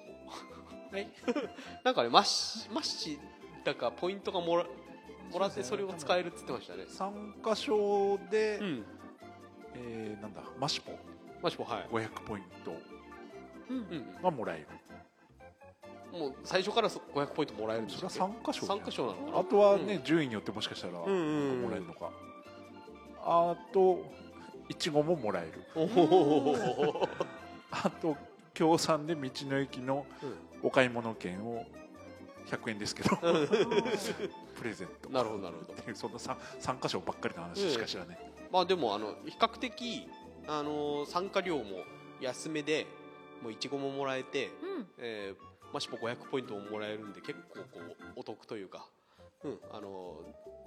[0.97, 1.09] はい。
[1.85, 3.19] なんかねマッシマッシ
[3.65, 4.67] だかポイントがもら
[5.33, 6.85] もらってそれを使えるって言ってましたね。
[6.89, 8.85] 参加賞で、うん。
[9.75, 10.93] えーなんだマシポ。
[11.43, 12.73] マッシポはい、500ポイント。
[13.71, 13.77] うん。
[13.77, 14.67] うんがもらえる。
[16.19, 19.39] もう最初からそ500ポイントもらえるんですそれはよ参加賞参加賞なのかな？
[19.39, 20.03] あとはね、うん。
[20.03, 21.71] 順位によってもしかしたらもうんうんうん。
[21.71, 22.11] らえるのか、
[23.25, 24.05] あと
[24.69, 25.65] いちごももらえる。
[27.71, 28.17] あと
[28.53, 30.05] 協賛で道の駅の
[30.63, 31.65] お買い物券を
[32.49, 33.11] 100円ですけど
[34.61, 35.11] プレゼント。
[35.11, 35.73] なるほどなるほど。
[35.73, 38.19] っていうそんな参参加賞ばっかりの話しか知らない、
[38.53, 40.07] まあでもあの比較的
[40.47, 41.85] あの参加料も
[42.21, 42.87] 安めで
[43.43, 44.87] もういちごももらえて、うん。
[44.99, 48.87] えーマシポ500ポイントももらえるんで結構こうお得というか、
[49.45, 50.17] うん、あの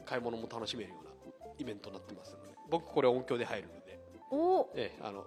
[0.05, 1.11] 買い物も楽しめるような
[1.57, 3.99] イベントになってますので僕これ音響で入るので、
[4.31, 5.25] おえーあの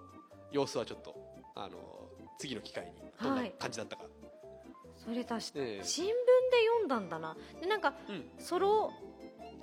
[0.51, 1.15] 様子はちょっと
[1.55, 1.77] あの
[2.39, 4.03] 次の機会にどんな感じだったか、
[5.07, 5.85] それだしええ。
[5.85, 6.13] 新聞で
[6.67, 7.37] 読んだんだな。
[7.61, 8.91] でなんかうん、ソロ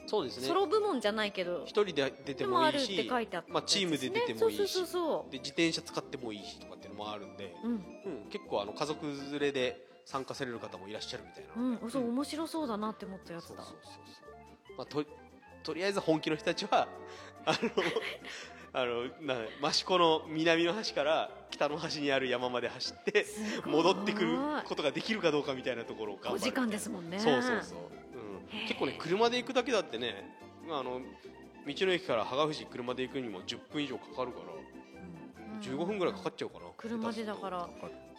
[0.06, 0.48] そうですね。
[0.48, 7.76] ソロ部門じゃないけど一人で出てでもあるっもいいして書いてあったまあチームで出てもいいしそうそうそうで自転車使ってもいいしとかっていうのもあるんで、そううん。
[7.76, 7.78] う
[8.26, 11.84] ん、結構あの家族連れで参加される方もいらっしゃるみたいな。
[11.84, 13.48] うん、そう面白そうだなって思ったやつだ。
[13.48, 13.92] そうそうそう
[14.66, 15.04] そう、まあ、と
[15.62, 16.88] とりあえず本気の人たちは
[17.44, 17.58] あの
[18.76, 19.36] あのな
[19.70, 23.24] 益子の南の端から北の端にある山まで走って
[23.64, 27.20] 戻ってくることができるかどうかみたいなところを頑張5る時間ですもんね。
[27.20, 27.78] そうそうそう、
[28.58, 30.28] うん、結構ね車で行くだけだってね
[30.68, 31.00] あの
[31.66, 34.44] 道の駅から羽賀富士車で行くにも10分以上かかるから
[35.54, 35.60] うん。
[35.60, 36.64] 15分ぐらいかかっちゃうかな。
[36.76, 37.68] 車でだから。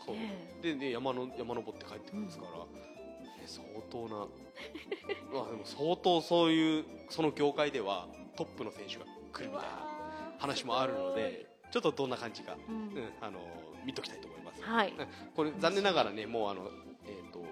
[0.05, 0.15] そう。
[0.15, 2.65] えでで山の山登って帰ってくるんですから、ね
[3.45, 4.27] 相当な。
[5.33, 9.01] まあでも相当そういうその業界ではトップの選手が
[9.33, 9.94] 来るみたいな
[10.37, 12.75] 話もあるのでちょっとどんな感じか、うん。
[12.75, 13.39] うん、あの
[13.85, 14.93] 見ときたいと思います、はい。
[15.35, 16.69] これ残念ながらねもうあの、
[17.05, 17.43] えー、と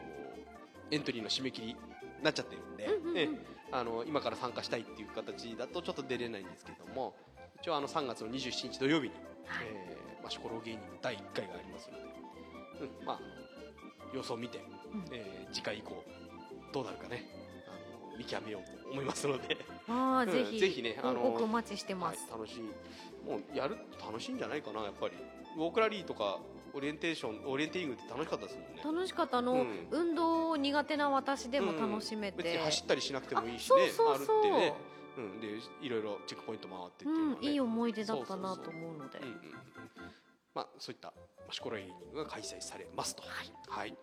[0.91, 1.75] エントリーの締め切りに
[2.23, 3.13] なっちゃってるんで、うんうんうん。
[3.13, 3.29] ね
[3.71, 7.15] あの今から参加したいっていう形だとちょっと出れないんですけども
[7.59, 9.13] 一応あの3月の27日土曜日に
[9.45, 9.67] はい。
[9.67, 12.03] えーまあ、シコロ芸人第1回がありますので、
[12.99, 13.19] うん、まあ
[14.15, 14.61] 様子を見て、ん。
[15.11, 16.03] えー次回以降
[16.71, 17.25] どうなるかね
[18.17, 22.61] 見極めようと思いますので、うんああぜひぜひねあのお待ちしてます、はい楽しい。
[23.27, 25.15] もうやる楽しいんじゃないかなやっぱり。
[25.55, 26.39] ウォークラリーとか
[26.73, 28.81] オリエンテーションオリエンテーリングって楽しかったですもんね。
[28.83, 29.37] 楽しかった。
[29.37, 29.87] あの、うん。
[29.91, 34.39] 運動苦手な私でも楽しめて、別に走ったりしなくてもいいしあねそうそうそう。
[34.39, 34.73] あるってね、
[35.17, 35.47] うん、で
[35.81, 37.37] いろいろチェックポイント回ってっていうのは、ね。
[37.39, 39.19] うん、いい思い出だったなと思うので。
[39.19, 39.39] うんうんうん。
[40.55, 41.13] まあ、そういった
[41.47, 43.23] マシコライニングが開催されますと。
[43.67, 43.95] はい、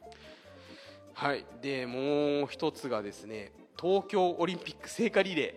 [1.14, 1.44] はい。
[1.61, 5.55] でもう一つがですね東京オリンピック聖火リレ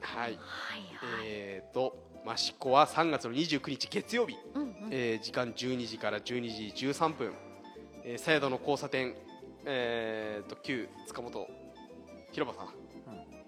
[0.00, 0.18] ー。
[0.20, 4.88] はい、はいはい、えー、と益子は3月の29日月曜日、うんうん。
[4.90, 7.34] えー時間12時から12時13分、
[8.04, 9.16] えー、佐宿の交差点、
[9.64, 11.48] えー、と旧塚本
[12.30, 12.72] 広場さん。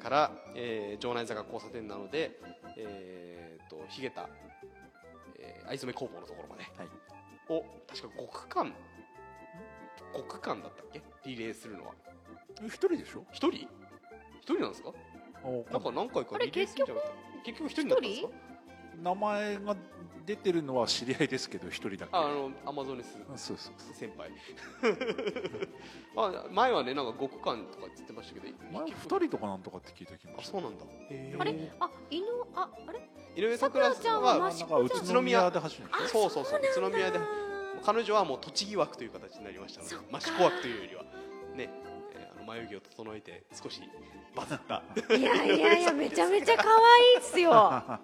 [0.02, 2.32] から、えー城内坂交差点なので、
[2.76, 4.28] えー、と日田、
[5.38, 6.88] えー、藍染工房のところまで、はい。
[7.50, 8.74] を確か5区間。
[10.12, 11.02] 5区間だったっけ？
[11.24, 11.94] リレーするのは
[12.62, 13.24] 一人でしょ？
[13.32, 13.68] 一人？
[14.40, 14.92] 一人なんですか？
[15.44, 17.42] おなんか何回かリレーするんじゃなかった？
[17.44, 18.28] 結局一人だったんですか？
[19.02, 19.76] 名前が
[20.24, 22.08] 出てるのは知り合いですけど一人だけ。
[22.12, 23.74] ああのアマゾネスそうそう。
[23.94, 24.30] 先輩。
[26.16, 30.84] あ前はねなんか5区間とかって言ってましたけど前結局二人とかなんとかって聞いた気があそうなんだ。
[31.40, 31.72] あれ？
[31.80, 32.24] あ犬
[32.54, 33.08] ああれ？
[33.36, 37.18] 井上咲楽さくらちゃんは宇都宮で走るんですそうそうそう宇都宮で。
[37.18, 37.22] あ
[37.84, 41.04] 彼女はもう栃木枠という形になりましたので益子枠というよりは。
[41.54, 41.68] ね、
[42.44, 43.80] 眉毛を整えて少し
[44.34, 44.82] バズった。
[44.94, 47.50] ーいやいやいや めちゃめちゃ可愛いっすよ。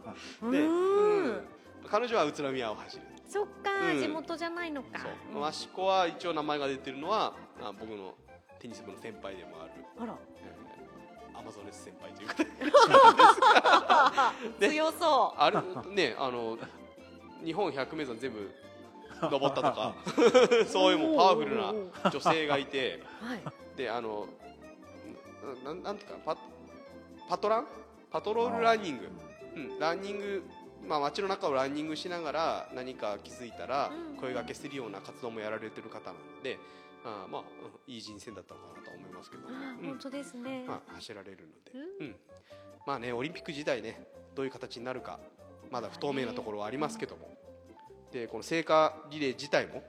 [0.43, 1.47] うで、ーん。
[1.89, 3.03] 彼女は宇都宮を走る。
[3.29, 4.01] そっか、うん。
[4.01, 5.01] 地元じゃないのか。
[5.33, 5.49] そう。
[5.49, 8.15] 益子は一応名前が出てるのはあ僕の
[8.59, 10.15] テニス部の先輩でもある、あら。
[10.37, 10.61] えー
[11.33, 12.45] アマゾネス先輩ということ
[14.61, 14.69] で。
[14.69, 14.75] ね。
[14.75, 15.57] 強そあれ
[15.95, 16.59] ねあの
[17.43, 18.55] 日本百名山全部
[19.23, 19.95] 登ったとか。
[20.67, 21.75] そういうもうパワフルな
[22.11, 23.03] 女性がいて。
[23.23, 23.41] うはい。
[23.77, 24.29] であの
[25.65, 26.37] ななんていうかパ
[27.29, 27.67] パトラン？
[28.11, 29.09] パトロールランニング、
[29.57, 30.43] うん、ランニング
[30.87, 34.17] まあ街の中をランニングしながら何か気づいたらうん。
[34.17, 36.59] 声掛けするような活動もやられてる方なので、
[37.05, 39.87] あーまあうんいい人選だったのかなと思いますけど、あうん。
[39.87, 42.17] 本当ですね、まあ、走られるので、ううん。
[42.87, 45.19] まあねオリンピック時代ねどういう形になるか
[45.71, 47.29] まだ不透明なところはありますけども、
[48.13, 49.83] でこの聖火リレー自体も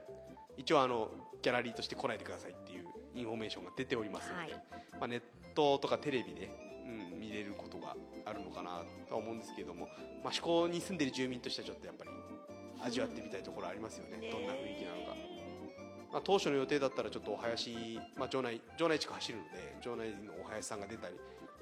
[0.56, 1.10] 一応あの
[1.42, 4.62] ギャラリーとして来ないでくださいっていうインフォメーションが出ておりますので、はい。
[4.98, 5.22] まあ、ネッ
[5.54, 6.50] トとかテレビで、
[6.86, 9.88] うん、見れることがあるのかなとは思うんですけども
[10.24, 12.10] 益子に住んでる住民としてはちょっとやっぱり
[12.84, 15.16] 味わってみたいところありますよね、ねどんな雰囲気なのか。
[16.12, 19.50] まあ、当初の予定だったらちょっとお囃子、まあ、場内場内地区走るので
[19.82, 21.14] 場内のお囃子さんが出たり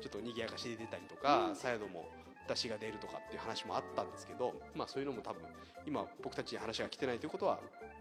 [0.03, 2.09] ちょっと賑やかしで出たりとか、サイドも
[2.51, 5.43] 山車が出るとかっていう話もあったんですけど、まあ、そういうのも多分
[5.87, 7.61] 今僕たちに話が来てないということは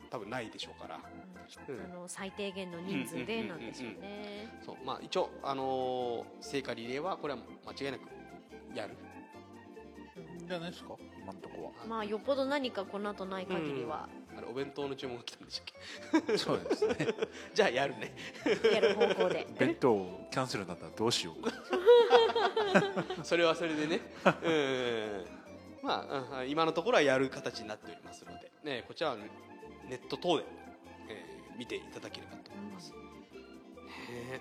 [0.09, 0.95] 多分ないでしょうから。
[0.95, 1.85] うん。
[1.85, 4.47] あの最低限の人数でなんでしょうね。
[4.65, 8.09] そう、まあ、一応、あのー聖火リレーはこれは間違いなく
[8.75, 8.95] やる。
[10.47, 10.95] じゃないですか？
[11.21, 14.09] 今のとこまあよっぽど何かこの後ない限りは
[14.39, 16.31] あれお弁当の注文が来たんでしたっけ？
[16.31, 16.95] はそうですね。
[17.53, 18.15] じゃあやるね。
[18.73, 19.47] やる方向で。
[19.57, 21.43] 弁当キャンセルになったらどうしよう。
[21.43, 21.51] か
[23.23, 23.99] それはそれでね。
[24.25, 25.25] うん。
[25.83, 29.17] まあうん今のところはやる形になっておりますので、ね、こちらは
[29.87, 30.45] ネット等で、
[31.09, 32.97] えー見ていただければと思います、ね
[34.31, 34.39] え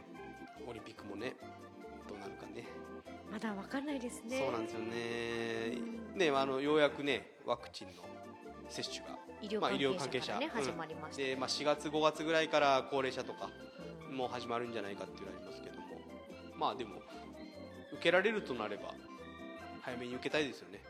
[0.69, 1.35] オリンピックもね
[2.09, 2.65] どうなるかね。
[3.31, 4.39] まだわかんないですね。
[4.39, 6.31] そうなんですよね。
[6.31, 8.05] ねあのようやくねワクチンの
[8.69, 9.19] 接種が。
[9.41, 10.35] 医療まあ医療関係者。
[10.35, 13.49] からね、関係者始まりました、で、まあ、4月5月ぐらいから高齢者とか
[14.09, 15.87] うんもう始まるんじゃないかっていうのはありますけども。
[16.57, 17.03] まあでも
[17.93, 18.95] 受けられるとなれば
[19.83, 20.83] 早めに受けたいですよね。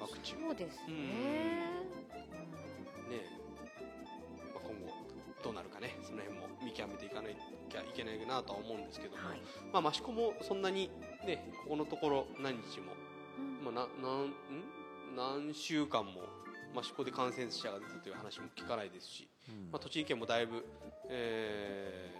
[0.00, 0.40] ワクチン。
[0.40, 0.92] そうですね、
[3.10, 3.24] え、
[4.54, 4.92] まあ、今後
[5.42, 5.96] どうなるかね。
[6.02, 9.40] その辺も見極めていかなきゃいけないなとは思うんですけども、はい。
[9.72, 10.90] まあ益子もそんなに
[11.26, 12.92] ねここのところ何日も、
[13.38, 13.74] うん。
[13.74, 14.34] まあ、ななんん？
[15.48, 16.22] 何週間も
[16.80, 19.28] 益子で感染者が出たという話も聞かないですし、
[19.72, 20.64] まあ、栃木県もだいぶ、
[21.08, 22.10] え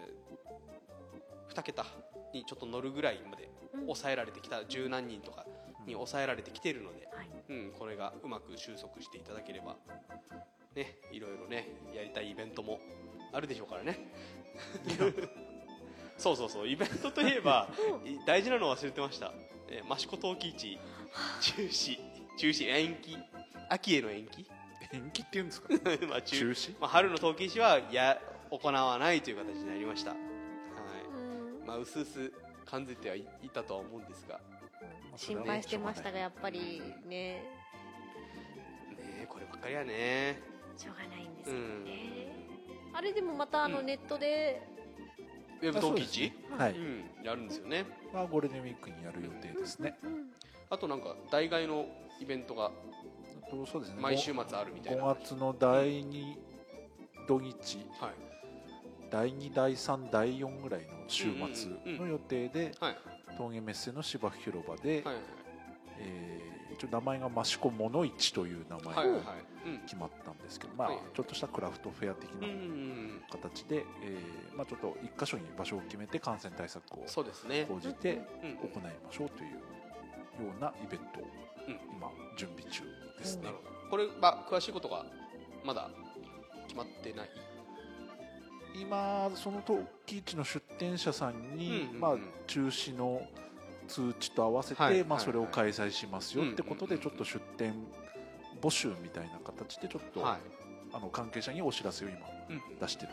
[1.51, 1.85] ー、2桁
[2.33, 3.81] にちょっと乗るぐらいまでうん。
[3.83, 5.45] 抑えられてきた十何人とか
[5.87, 7.29] に抑えられてきているので、はい。
[7.49, 9.77] うん、これがうまく収束していただければ、
[10.75, 12.81] ね、いろいろねやりたいイベントも
[13.33, 13.99] あるでしょうからね。
[16.19, 16.69] そうそうそう。
[16.69, 17.69] イベントといえば
[18.05, 19.35] い大事なの忘れてました、
[19.69, 20.79] えー、益子陶器市
[21.41, 22.17] 中止。
[22.37, 23.17] 中止延期
[23.69, 24.47] 秋への延期？
[24.93, 25.69] 延期っていうんですか？
[26.09, 26.75] まあ中中止？
[26.81, 30.19] まあ、春の陶器市はや行わないという形になりました、はい。
[31.61, 31.67] うん。
[31.67, 32.33] まあ、うすうす
[32.65, 34.41] 感じてはいいたとは思うんですが、
[35.17, 37.09] 心配してましたがやっぱりね。
[37.09, 37.45] ね
[39.23, 40.41] えこればっかりはね。
[40.77, 42.33] しょうがないんですよね、
[42.93, 43.87] あれでもまたあのうん。
[43.87, 44.63] ネットで、
[45.63, 47.87] ウェブ陶器市はい、うん、やるんですよね。
[48.13, 50.33] まあ、ゴールデンウィークにやる予定ですね、うん
[50.69, 51.87] あとなんか代替の
[52.21, 52.71] イベントがあ
[53.51, 54.01] とそうですね。
[54.01, 55.05] 毎週末あるみたいな。
[55.05, 56.37] 5月の第2
[57.29, 57.79] 土日。
[58.01, 58.15] はい。
[59.11, 62.97] 第2第3第4ぐらいの週末の予定ではい。
[63.37, 65.17] 峠メッセの芝生広場で、はい。
[65.99, 69.03] えー一応名前が益子物市という名前が
[69.87, 71.05] 決まったんですけど、まあはいはい。
[71.15, 77.05] ちょっとしたクラフトフェア的うなん形で、えーまあ、ちょっと一箇所に場所を決めて感染対策を
[77.67, 78.57] 講じてうん。
[78.69, 79.59] 行いましょうという
[80.45, 81.23] ようなイベントを
[81.69, 81.75] うん。
[81.97, 82.83] 今準備中
[83.19, 83.45] ですね。
[83.45, 83.57] なる。
[83.57, 83.91] ほど。
[83.91, 85.05] これまあ詳しいことが
[85.65, 85.91] まだ
[86.67, 87.29] 決まってない？
[88.81, 92.01] 今その陶器市の出店者さんに、うんうんうん。
[92.01, 92.17] まあ、
[92.47, 93.23] 中止の
[93.89, 97.03] 通知と合わせて、まあ、それを開催しますよってことでうんうん。
[97.03, 97.75] ちょっと出店
[98.61, 100.39] 募集みたいな形でちょっと、はい。
[100.93, 102.19] あの関係者にお知らせを今
[102.51, 102.79] うん。
[102.79, 103.13] 出してる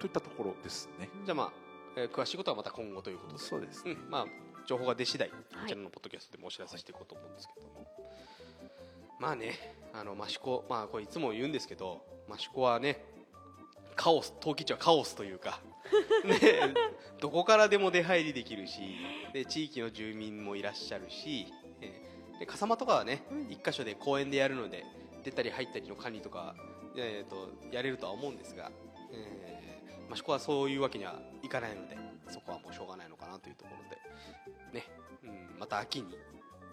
[0.00, 1.08] といったところですね。
[1.24, 1.52] じゃあまあ、
[1.96, 3.38] えー詳しいことはまた今後ということで。
[3.38, 4.10] そうですうん。
[4.10, 4.26] まあ、
[4.66, 5.68] 情報が出次第、こはい。
[5.68, 7.86] ちらのポッドキャストでもお知らせしていこうと思うんですけども、
[9.20, 9.54] まあね、
[9.94, 12.02] あの益子、まあ、これいつも言うんですけど、
[12.34, 13.02] 益子はね、
[13.94, 15.60] カオス、陶器市はカオスというか、
[16.24, 16.74] ね、
[17.20, 18.80] どこからでも出入りできるし、
[19.32, 21.46] で地域の住民もいらっしゃるし、
[21.80, 22.06] えー
[22.38, 23.50] で笠間とかはね、うん。
[23.50, 24.84] 一箇所で公園でやるので、
[25.24, 26.54] 出たり入ったりの管理とか、
[26.94, 28.70] えー、とやれるとは思うんですが、
[29.10, 31.96] えー益子はそういうわけにはいかないので、
[32.28, 33.82] そこはもうしょうがないのかなというところ
[34.72, 34.86] で、ね、
[35.24, 36.16] うん、また秋に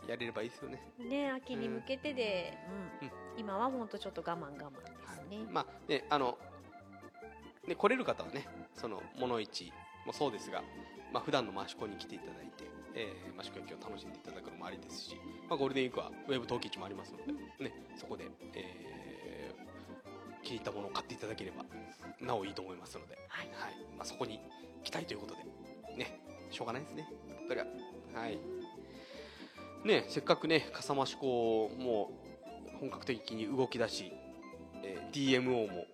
[0.08, 0.82] やれればいいですよね。
[1.00, 2.58] ね秋に向けてで、
[3.02, 3.08] うん。
[3.08, 3.14] うん。
[3.38, 6.38] 今は本当ちょっと我慢我慢ですね、まあねあの
[7.68, 8.46] ね来れる方はね
[8.76, 9.72] その物市
[10.06, 10.62] もそうですが、
[11.12, 15.16] まあ普段の益子に来ていただいて、えー、益子焼きを楽しんでいただくのもありですし、
[15.50, 17.20] まあ、ゴールデンウィークはウェブ陶器市もありますの
[17.60, 18.94] で、ね、そこで、えー
[20.44, 21.64] 気に入ったものを買っていただければ
[22.20, 23.48] なおいいと思いますので、はい。
[23.98, 24.40] まあ、そこに
[24.84, 25.44] 期待ということで。
[25.98, 26.20] ね。
[26.52, 27.08] しょうがないですね。
[27.48, 27.68] それは。
[28.16, 28.38] はい。
[29.84, 32.12] ねせっかくね笠間市港も
[32.80, 34.12] 本格的に動き出し、
[34.84, 35.86] えー DMO も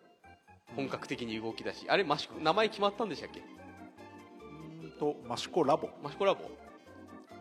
[0.75, 3.39] 本格的に動き出し、あれマシコ名前決まったんでしたっけ？
[3.39, 5.89] うーんとマシコラボ。
[6.03, 6.43] マシコラボ。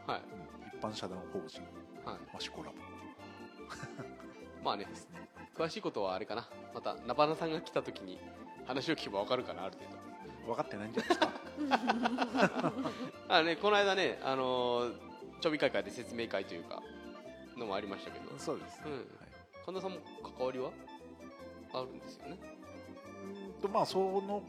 [0.06, 0.22] はい。
[0.76, 1.60] 一般社団法人。
[2.04, 2.18] はい。
[2.32, 2.76] マシコラボ。
[4.64, 4.86] まあね
[5.54, 6.48] 詳しいことはあれかな。
[6.74, 8.18] またナバナさんが来た時に
[8.66, 9.96] 話を聞けば分かるかなある程度
[10.48, 11.32] 分かってないんじゃないですか。
[13.28, 14.94] あねこの間ねあのー、
[15.40, 16.82] 町民会館で説明会というか
[17.56, 18.38] のもありましたけど。
[18.38, 18.92] そうですね、うん。
[18.92, 19.04] はい。
[19.64, 19.98] 神田さんも
[20.36, 20.70] 関わりは？
[21.72, 22.38] あるんですよね。
[23.60, 24.42] とまあその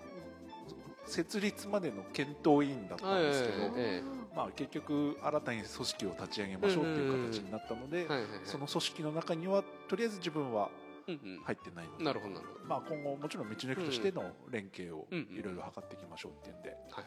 [1.05, 4.19] 設立までの検討委員だったんですけど、はいええ。
[4.35, 8.07] まあ、結局新たに組織を立ち上げましょうっていう形になったので、
[8.45, 10.69] その組織の中にはとりあえず自分は
[11.17, 12.65] 入ってないので、なるほどなるほど。
[12.65, 17.05] まあ、今後もちろん道の駅としての連携をいろいろ図っていきましょうっていうんで、はい。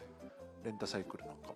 [0.65, 1.55] レンタサイクルなんかも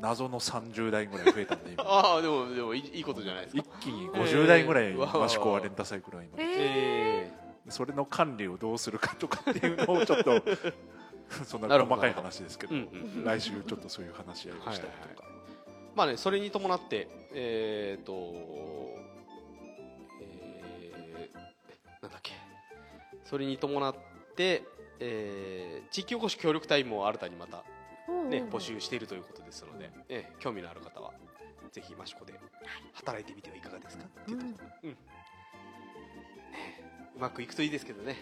[0.00, 1.84] 謎の30台ぐらい増えたんで今。
[1.88, 3.62] ああでもでもいいことじゃないですか。
[3.80, 10.42] 一気に50台ぐらい益子はレンタサイクルが今、ええそれの管理をどうするかとかっていうのをちょっと
[11.44, 15.38] そんな細かい話ですけど、うんうん来週ちょっとそういう話し合いをしたりとか、はいはい
[15.94, 18.06] まあねそれに伴ってえっ、ー、
[22.02, 22.32] なんだっけ。
[23.24, 23.94] それに伴っ
[24.36, 24.62] て、
[25.00, 27.64] えー地域おこし協力隊も新たにまた
[28.28, 31.12] ね募集しているということですので、えー興味のある方は
[31.72, 32.34] ぜひ益子で
[32.94, 34.04] 働いてみてはいかがですか？
[34.04, 34.90] っていうところ、うん。
[34.90, 34.96] ね
[37.16, 38.16] うまくいくといいですけどね。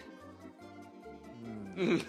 [1.77, 2.01] うん。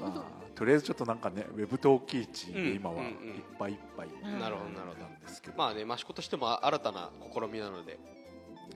[0.00, 4.40] まあ、とりあえずちょっとなんかねウェブ陶器市で今はうんいっぱいいっぱいうん。
[4.40, 5.00] なるほどなるほど。
[5.00, 7.98] なんですけど、まあね益子としても新たな試みなので、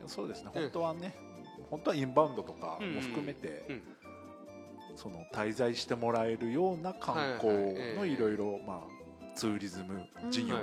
[0.07, 0.51] そうですね。
[0.55, 1.15] うん本当はね、
[1.71, 3.83] 本当はインバウンドとかも含めて、うん。
[4.97, 10.57] その滞在してもらえるような観光のいろいろまあツーリズム事業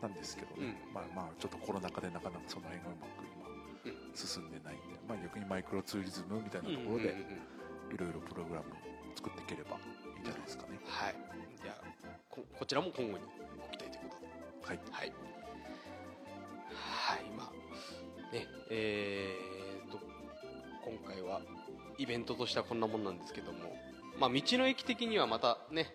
[0.00, 7.32] なんですけどね、まあまあちょっとコロナ禍でなかなかその辺がうまく今進んでないんで、まあ逆にマイクロツーリズムみたいなところでうんうんうん。
[7.34, 7.60] うん
[7.92, 8.66] いろいろプログラム
[9.16, 9.76] 作っていければ
[10.14, 10.78] いいんじゃないですかね。
[10.86, 11.14] はい。
[11.60, 11.84] じゃあ
[12.30, 13.24] ここちらも今後に
[13.58, 14.28] ご期待ということで。
[14.64, 14.78] はい。
[14.92, 15.08] はい。
[15.10, 15.29] はい
[18.32, 19.98] ねえー、と
[20.84, 21.40] 今回は
[21.98, 23.58] イベントとしてはこんなもんなんですけども
[24.18, 25.94] まあ道の駅的にはまたね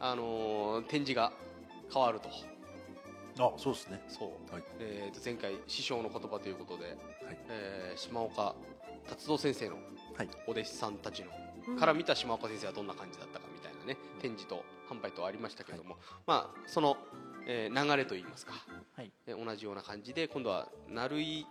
[0.00, 1.32] あのー展示が
[1.92, 2.28] 変わると
[3.38, 4.00] あ、そうですね。
[4.08, 6.96] そう、はいえー、と前回師匠の言葉ということで、はい。
[7.48, 8.54] えー島岡
[9.08, 9.76] 達郎先生の
[10.16, 10.28] はい。
[10.46, 11.30] お弟子さんたちの
[11.68, 16.96] うんから見た島岡先生はどんな感じだったかみたいなね展示と販売とありましたけども、まあその、
[17.46, 18.52] えー流れといいますか、
[18.94, 21.46] はいえ同じような感じで今度は成井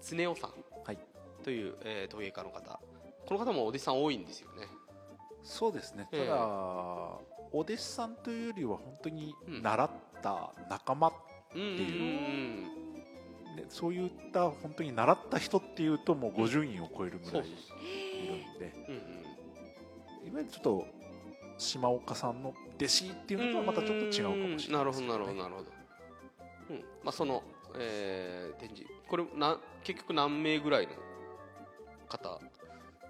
[0.00, 0.50] 恒夫さん。
[0.84, 0.98] はい。
[1.44, 2.80] という、えー陶芸家の方。
[3.26, 4.66] この方もお弟子さん多いんですよね。
[5.42, 6.08] そうですね。
[6.10, 6.22] たえ。
[6.22, 7.20] えだ、お
[7.52, 9.62] 弟子さんというよりは本当にうん。
[9.62, 9.90] 習っ
[10.22, 11.12] た仲間、
[11.54, 11.58] う。
[11.58, 17.50] んうんうんでそういった本当に習った人っていうともう50人を超えるぐらいい
[18.28, 20.28] るんで、うんうん。
[20.28, 20.86] いわゆるちょっと
[21.58, 25.70] 島岡さんの弟子っていうのとはまたちょっと違うかもしれないですけなるほどなるほどねなるほど、
[26.70, 26.76] うん。
[26.78, 27.42] まあ、その、
[27.78, 30.92] えー展示これな結局何名ぐらいの
[32.08, 32.40] 方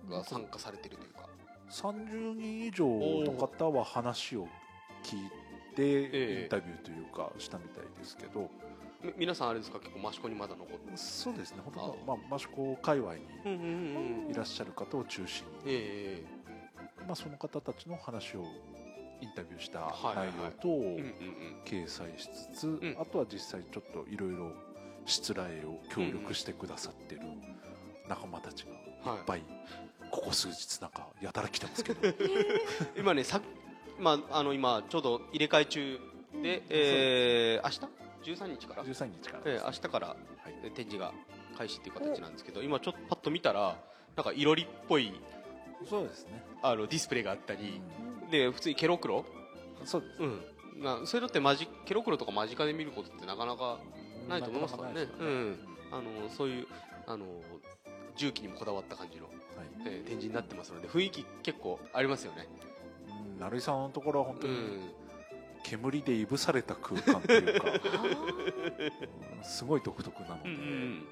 [0.08, 1.28] が参加されてるというか
[1.70, 4.48] ？30人以上の方は話を
[5.04, 5.28] 聞い
[5.76, 6.42] てええ。
[6.44, 8.50] インタビューというかしたみたいですけど、
[9.02, 9.78] み皆さんあれですか？
[9.78, 11.58] 結構益子にまだ残ってそうですね。
[11.64, 16.24] 本当あまあ益子界隈にいらっしゃる方を中心に、え
[17.06, 18.44] まあ、その方たちの話を
[19.20, 19.80] インタビューした
[20.14, 20.68] 内容と
[21.64, 22.96] 掲載しつつ、ん。
[22.98, 24.52] あとは実際ちょっといろいろ
[25.10, 27.22] しつらえを協力してくださってる
[28.08, 28.64] 仲間たち
[29.04, 29.18] がい。
[29.20, 29.42] っぱい
[30.10, 32.00] こここ数日なんかやたら来てますけど。
[32.96, 33.40] 今ねさ、
[33.98, 36.00] まあ、あの今ちょうど入れ替え中
[36.42, 40.16] で、えー、明日？13日から、13日からえー明日から
[40.74, 41.12] 展示が
[41.56, 43.76] 開始っていう形なんですけど今ちょっとパッと見たら
[44.16, 45.12] なんかいろりっぽい
[45.88, 47.80] そうですね、あのディスプレイがあったり
[48.28, 50.42] うで普通にケロクロ、んそうですうん、
[50.82, 53.78] なそういうのってマジケロクロとか間近で見ることってなかなか
[54.28, 55.00] ないと思いますからね。
[55.00, 56.66] なかなかないですよあのそういう
[57.06, 57.26] あの
[58.16, 59.34] 重機にもこだわった感じの、はい。
[59.86, 62.46] えー展示になってますので雰囲気結構ありますよね。
[63.34, 63.40] うん。
[63.40, 64.80] 成井さんのところは本当にうん。
[65.62, 67.66] 煙でいぶされた空間というか。
[69.42, 71.04] すごい独特なので、うんうん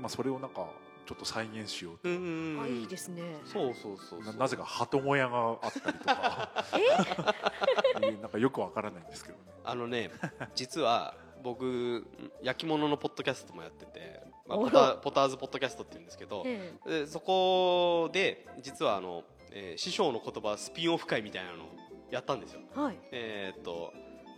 [0.00, 0.68] まあ、それをなんか
[1.06, 2.08] ちょっと再現しようと。
[2.08, 3.22] うんうんあいいですね。
[3.44, 4.32] そうそうそうそう。
[4.34, 6.64] ななぜか鳩小屋があったりとか。
[8.02, 8.10] え？
[8.20, 9.44] なんかよくわからないんですけどね。
[9.64, 10.10] あのね
[10.54, 12.06] 実は僕
[12.42, 21.68] 焼き物のポッドキャストもやってて、まあ、ポタポターズポッドキャストって言うんですけどえでそこで実はあの、えー師匠の言葉スピンオフ会みたいなのを
[22.10, 22.60] やったんですよ。
[22.74, 22.98] えはい。
[23.12, 23.92] えーっと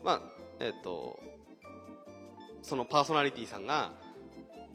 [0.05, 0.21] まあ
[0.61, 1.19] えーっと
[2.63, 3.93] そのパーソナリティさんが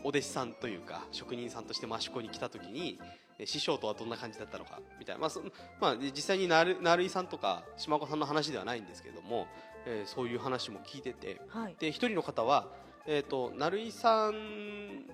[0.04, 3.00] お弟子さんというか職人さんとして益子に来た時に
[3.38, 5.42] えー師匠とはどんな感じだったのかみたいな、まあそ
[5.80, 9.48] まあ、実際になる成井さんとか島子さんの話ではないんですけれども、
[9.86, 11.42] えーそういう話も聞いてて。
[11.50, 11.76] はい。
[11.80, 12.68] で一人の方は、
[13.06, 15.06] えー、と成井さん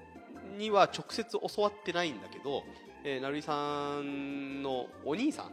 [0.58, 2.64] には直接教わってないんだけど、
[3.04, 5.52] えー成井さんのお兄さん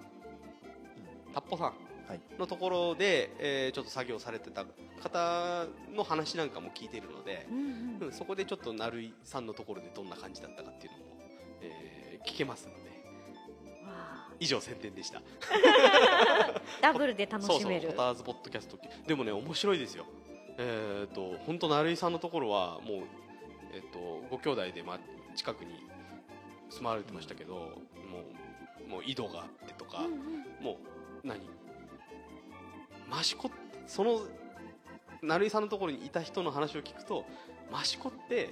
[1.35, 1.73] タッポさん
[2.09, 2.21] はい。
[2.39, 4.65] のところで、えーちょっと作業されてた
[5.03, 8.07] 方の話なんかも聞いているのでう、んうん。
[8.07, 11.05] うんそこでちょっと成井さんのところでどんな感じだったかっていうのも、
[11.63, 12.81] えー聞けますので。
[12.81, 12.88] わ
[14.41, 15.19] 以上宣伝でした。
[15.19, 15.23] あ
[16.81, 18.79] ダブルで楽そうそうしめるポターズポッドキャスト。
[19.07, 20.07] でもね面白いですよ。
[20.59, 23.03] えっ、と本当成井さんのところはもう
[23.73, 23.99] えっ、と
[24.31, 25.01] ご兄弟でまあ
[25.35, 25.75] 近くに
[26.71, 27.71] 住まわれてましたけども
[28.87, 30.65] うもう井戸があってとか、うんうん。
[30.65, 30.79] も
[31.25, 31.41] う何？
[33.21, 33.51] 益子
[33.87, 34.21] その
[35.23, 37.25] 成井さんのところにいた人の話を聞くと
[37.73, 38.51] 益子って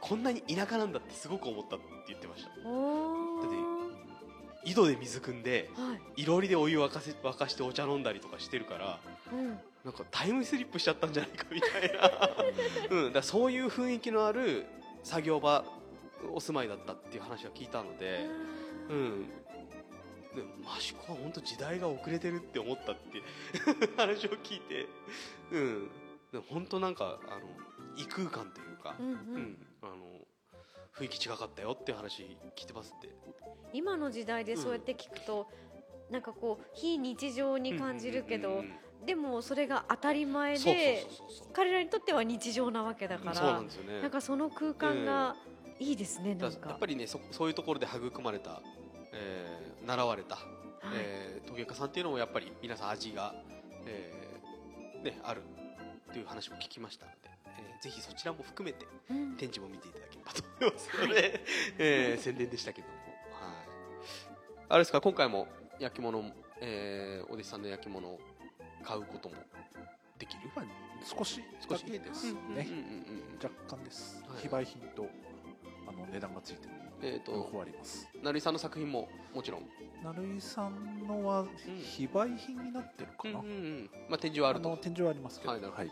[0.00, 2.50] こんなに田舎なんだってすごく思ったって言ってました
[4.64, 6.22] 井戸で水汲んではい。
[6.22, 8.98] いろりでお湯沸かせ沸かしてお茶飲んだりとかしてるから
[9.32, 9.58] うん。
[9.84, 12.30] なんかタイムスリップしちゃったんじゃないかみたいな、
[13.06, 14.64] うん、だそういう雰囲気のある
[15.02, 15.64] 作業場
[16.32, 18.28] お住まいだったっていう話は聞いたので、
[18.88, 19.28] うん、
[20.36, 23.22] でも益子は本当時代が遅れてるって思ったって
[23.98, 24.86] 話を聞いて、
[25.50, 25.90] うん、
[26.30, 27.40] でも本当なんかあの
[27.96, 29.66] 異空間というか、うんううんん。
[29.82, 29.96] あの
[30.96, 32.22] 雰囲気違かったよっていう話
[32.56, 33.08] 聞いてますって。
[33.72, 35.48] 今の時代でそうやって聞くと、
[36.10, 38.66] なんかこう非日常に感じるけど、うんうんうん
[39.00, 39.06] うん。
[39.06, 41.04] でもそれが当たり前で
[41.52, 44.00] 彼らにとっては日常なわけだからそうなんですよね。
[44.00, 45.34] なんかその空間が
[45.80, 46.68] いいですね、なんか。
[46.68, 48.62] やっぱりねそそういうところで育まれた、
[49.12, 50.44] えー習われた、はい。
[50.94, 53.34] えー陶芸家さんっていうのもやっぱり皆さん味が、
[53.86, 55.42] えーね、ある
[56.12, 57.31] という話も聞きましたので、えー
[57.82, 59.36] ぜひそちらも含めてうん。
[59.36, 60.88] 展示も見ていただければと思います。
[61.06, 61.44] ので、
[61.78, 65.48] えー宣伝でしたけども、はい、あれですか今回も
[65.80, 68.20] 焼き物、えーお弟子さんの焼き物を
[68.84, 69.34] 買うことも
[70.16, 70.50] できる？
[70.54, 70.64] まあ
[71.04, 72.00] 少しですね。
[72.24, 73.38] うんうんうんうん。
[73.42, 74.42] 若干です、はい。
[74.42, 75.08] 非売品と
[75.88, 76.74] あの値段がついてる
[77.04, 78.08] えー、と両方あります。
[78.22, 79.68] 成井さんの作品ももちろん、
[80.04, 81.44] 成井さんのは
[81.82, 83.90] 非売品になってるかな、うんうんうん。
[84.08, 84.68] まあ、展示はあると。
[84.68, 85.50] の展示はありますけど。
[85.50, 85.88] はい、なるほど、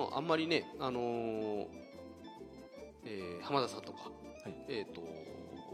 [0.00, 1.66] まあ、あんまりね、あのー
[3.04, 4.10] えー浜田さんとか、
[4.46, 4.54] い。
[4.68, 5.02] えっ、と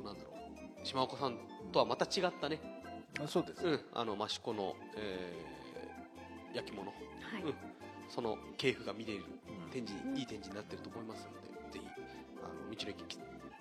[0.05, 0.31] なんだろ
[0.83, 1.39] う島岡さん
[1.73, 2.61] とはまた違ったね、
[3.23, 6.89] あそうです、うん、あの益子の、えー焼き物。
[6.89, 6.95] は
[7.39, 7.43] い。
[7.43, 7.55] うん。
[8.09, 9.71] その系譜が見れるうん。
[9.71, 10.17] 展示、うん。
[10.17, 11.87] いい展示になってると思いますのでぜひ
[12.43, 13.19] あの道の駅来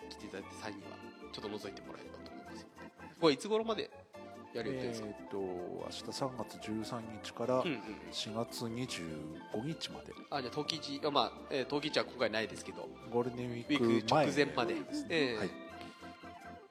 [0.10, 0.96] 来ていただいた際には
[1.34, 3.16] ちょっと覗いてもらえればと思いますので。
[3.20, 3.90] これいつ頃まで
[4.56, 7.80] やる予定ですか、えっ、と明日3月13日からうんうん
[8.12, 12.88] 4月25日まで、あじゃあ陶器市あまあ、えー陶器市は今回ないですけど。
[13.12, 14.76] ゴールデンウィーク直前まで、
[15.10, 15.50] ええはい。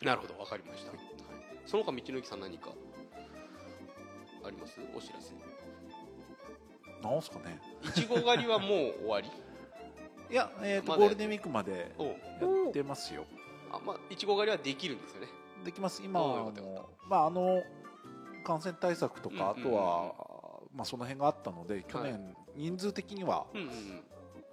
[0.03, 1.01] なるほどわかりました、はい。
[1.67, 2.71] その他道の駅さん何か？
[4.47, 4.79] あります？
[4.97, 5.33] お知らせ。
[7.07, 7.61] なんすかね。
[7.85, 9.29] いちご狩りはもう終わり？
[10.31, 13.27] いや、えーとゴールデンウィークまでやってますよ。
[13.71, 15.29] あまあいちご狩りはできるんですよね
[15.65, 16.03] できます。
[16.05, 16.53] 今は
[17.09, 17.63] まああの
[18.45, 20.15] 感染対策とか、うんあとは、
[20.75, 22.23] まあ、その辺があったので去年、はい
[22.57, 23.47] 人数的には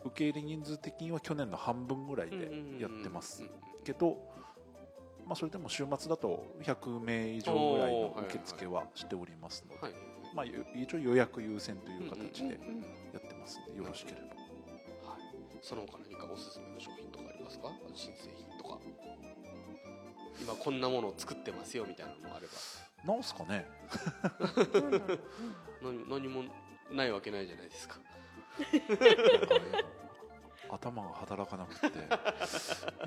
[0.03, 3.43] 受け入れ人数的には去年の半分ぐらいうんでやってます。
[3.83, 4.17] けど、
[5.27, 9.93] まあ、それでも週末だと100名以上ぐらいの受付はしておりますので、はい。
[10.33, 12.59] まあ、ゆ一応予約優先という形で
[13.13, 13.59] やってます。
[13.59, 14.27] のでよろしければ。
[15.11, 15.21] はい。
[15.61, 17.69] その他何かおすすめの商品とかありますか？
[17.93, 18.50] 新製品
[20.39, 23.13] 今こんなものを作ってますよみたいなのもあれば。
[23.13, 23.65] なんすかね。
[25.81, 26.43] 何 何も
[26.91, 27.99] ないわけないじゃないですか。
[30.69, 31.87] 頭が働かなくて。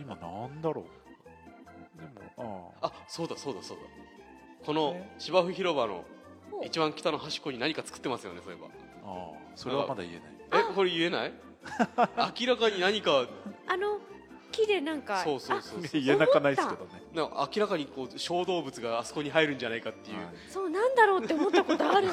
[0.00, 2.00] 今なんだろう。
[2.36, 2.92] でもああ。
[3.08, 3.82] そうだそうだそうだ。
[4.64, 5.14] このえ？
[5.18, 6.04] 芝生広場の
[6.52, 6.60] う。
[6.62, 8.66] ん一番北の端っこに何か作ってますよねそういえば。
[9.06, 10.62] ああそれはまだ言えない。
[10.70, 11.32] えこれ言えない？
[12.40, 13.26] 明らかに何か
[13.66, 13.98] あの
[14.54, 22.08] 木でなんかそうそうそうそう言えなかないですけどねなんか明らかにこう小動物があそこに入るんじゃないかっていう、はいそうなんだろうって思ったことある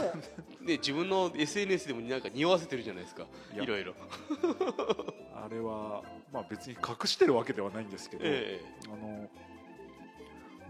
[0.65, 3.93] で自分の SNS でもなんか匂わせてるじゃないですかいやろいろ
[5.35, 9.27] あれはまあ別に隠してるわけではないんですけど、えあの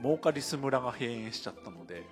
[0.01, 2.03] モーカリス村が閉園しちゃったので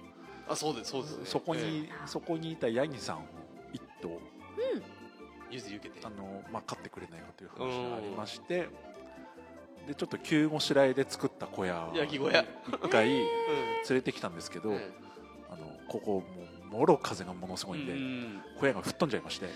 [0.47, 3.21] あそうですそうです、ね、そこに、えそこにいたヤギさんを
[3.73, 4.19] 一頭
[4.75, 4.81] え
[5.51, 8.69] ゆずゆけてあの、まあ、飼ってくれないかという話がありまして
[9.89, 12.45] でちょっと急ごしらえで作った小屋ヤギ小屋。
[12.67, 13.25] 一回連
[13.89, 14.79] うれてきたんですけど、あの
[15.87, 16.23] ここ
[16.71, 18.39] もうもろ風がものすえごいんで、うん。
[18.59, 19.47] 小屋が吹っ飛んじゃいまして。
[19.47, 19.51] そ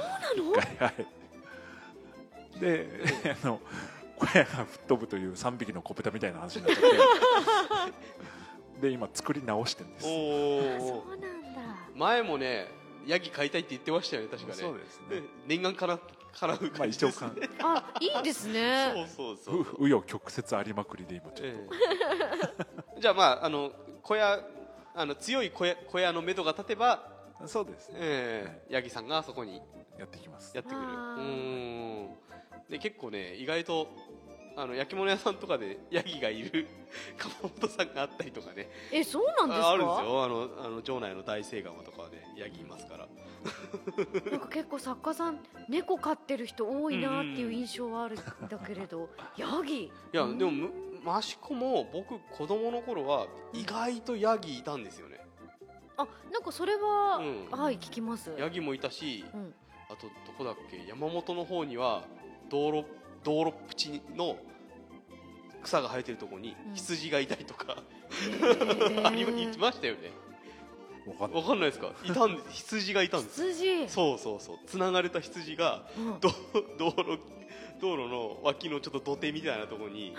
[0.00, 0.08] うな
[0.42, 0.52] の？
[0.56, 1.06] はい
[2.60, 2.88] で
[3.42, 3.60] あの
[4.16, 6.96] 小屋が吹っ飛ぶという3匹の子豚みたいな話になっちゃって。
[8.80, 10.06] で今作り直してるんです。
[10.06, 11.26] おそおうなんだ。
[11.94, 12.68] 前もね
[13.06, 14.54] ヤギ飼いたいって言ってましたよね確かね。
[14.54, 15.98] そうですでね念願かな
[16.32, 19.06] 叶うまあ一応かですねあいいですね。
[19.16, 19.60] そうそうそう。
[19.60, 21.68] う紆余曲折ありまくりで今ちょっと、え
[22.96, 23.00] え。
[23.00, 23.72] じゃあまああの
[24.02, 24.40] 小屋
[24.94, 27.02] あの強い小屋小屋の目処が立てば、
[27.46, 27.96] そうですね。
[28.00, 29.60] ええヤギさんがそこに
[29.98, 30.56] やってきます。
[30.56, 30.86] やってくる。
[30.86, 32.08] うん。
[32.68, 33.88] で結構ね意外と
[34.56, 36.66] あの焼き物屋さんとかでヤギがいる
[37.18, 38.68] 窯元さんがあったりとかね。
[38.92, 39.66] えそうなんですか？
[39.68, 40.24] ああるんですよ。
[40.24, 43.08] あのあの城内の大聖窯とかはねヤギいますから
[44.30, 45.38] なんか結構作家さん
[45.68, 48.18] 猫飼ってる人多いなっていう印象はあるん
[48.48, 49.84] だけれど、ヤギ？
[49.84, 50.70] いやでもむ
[51.18, 55.20] 益子も僕子供の頃は意外とヤギいたんですよね。
[55.96, 57.58] あなんかそれは、うん。
[57.58, 58.30] はい聞きます。
[58.38, 59.54] ヤギもいたしうん、
[59.88, 60.84] あとどこだっけ？
[60.88, 62.04] 山本の方には
[62.50, 62.84] 道路
[63.24, 64.36] 道路っぷちの
[65.62, 66.74] 草が生えてるところにうん。
[66.74, 67.76] 羊がいたりとか、
[68.42, 69.26] へ ありい
[69.58, 70.10] ましたよね
[71.06, 71.42] わかんない。
[71.42, 71.92] わかんないですか？
[72.04, 73.42] いたん羊がいたんです。
[73.52, 73.88] 羊。
[73.88, 74.58] そうそうそう。
[74.66, 76.20] つながれた羊がうん。
[76.20, 76.30] 道
[76.78, 77.18] 道路
[77.80, 80.14] 道路の脇のちょっと土手みたいなところに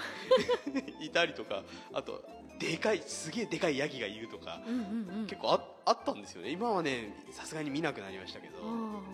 [1.00, 1.62] いたりとか
[1.94, 2.24] あと
[2.58, 5.28] でかいすげえでかいヤギがいるとかうんうんうん。
[5.28, 6.50] 結構ああったんですよね。
[6.50, 8.64] 今はねさすがに見なくなりましたけど。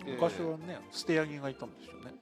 [0.06, 2.14] 昔はね捨てヤギがいたんですよね。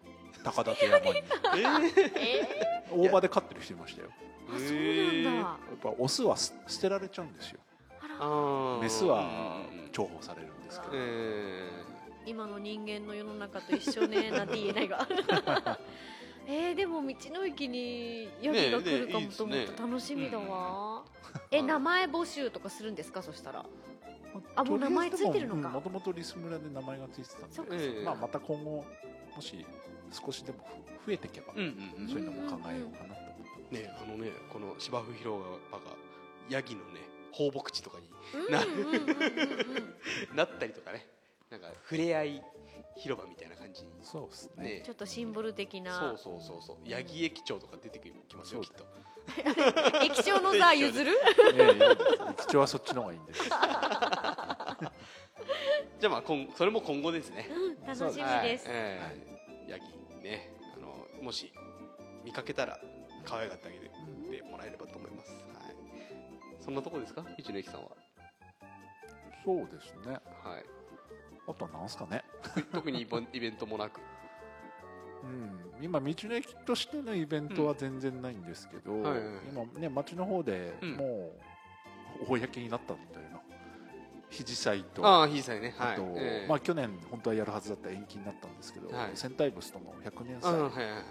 [0.43, 1.09] 高立山に。
[1.19, 2.13] えー？
[2.19, 4.09] え大場で飼ってる人いましたよ。
[4.49, 7.59] ー、あそうなんだ、やっぱオスはす捨てられちゃうんですよ
[8.81, 9.21] メスは
[9.71, 10.93] うんうん重宝されるんですけど。
[10.95, 11.71] え
[12.27, 15.07] 今の人間の世の中と一緒ねなんて言えないが。
[16.49, 21.03] えー、でも道の駅にヤギが来るかもと思って楽しみだわ、
[21.51, 23.23] え名前募集とかするんですか？
[23.23, 23.65] そしたら。
[24.55, 25.69] あもう名前ついてるのか。
[25.71, 28.03] もともとリス村で名前がついてたんで。
[28.05, 28.85] まあ、また今後
[29.35, 29.65] もし
[30.13, 30.59] 少しでも
[31.05, 31.65] ふ増えていけば、ーうん
[31.99, 32.09] うんうん。
[32.09, 33.77] そういうのも考えようかなと思って。
[33.79, 35.43] ねあのねこの芝生広
[35.73, 35.85] 場が
[36.49, 37.01] ヤギのね
[37.37, 38.53] 放牧地とかにうん
[40.37, 41.07] なったりとかね。
[41.51, 42.43] なんか触れ合い
[42.97, 43.89] 広場みたいな感じに。
[44.03, 44.65] そうですね。
[44.65, 44.83] ね。
[44.85, 46.77] ちょっとシンボル的そなうそうそうそう。
[46.89, 48.85] ヤギ駅長とか出てきますよきっと。
[50.03, 51.13] 駅長の座譲る？
[51.13, 51.93] いやいや
[52.33, 53.45] 駅長はそっちの方がいいんです。
[56.01, 57.49] じゃあまあ今それも今後ですね。
[57.51, 58.77] うん楽しみです、はい。
[58.77, 59.85] えーヤギ
[60.23, 61.53] ねあのもし
[62.25, 62.79] 見かけたら
[63.25, 65.43] 可愛がってあげてもらえればと思います、はい、
[66.67, 67.23] そんなとこですか？
[67.23, 67.89] 道の駅さんは。
[69.45, 70.15] そうですね。
[70.43, 70.65] はい。
[71.49, 72.25] あとはなんすかね？
[72.73, 74.01] 特にイベントもなく。
[75.23, 79.25] うん、今道の駅としてのイベントは全然ないんですけど、はいはいはい。
[79.51, 80.97] 今ね町の方でうん。
[80.97, 81.33] も
[82.21, 83.41] う公になったんだよな。
[84.29, 85.07] 肘祭と。
[85.07, 85.73] ああ、ひいさいね。
[85.79, 85.93] はい。
[85.93, 86.49] あと、ええ。
[86.49, 89.11] まあ、去年本当はやるはずだった延期になったんですけど、はい。
[89.15, 91.05] 戦隊ブスとの100年あ祭、まあはいはいはいはい。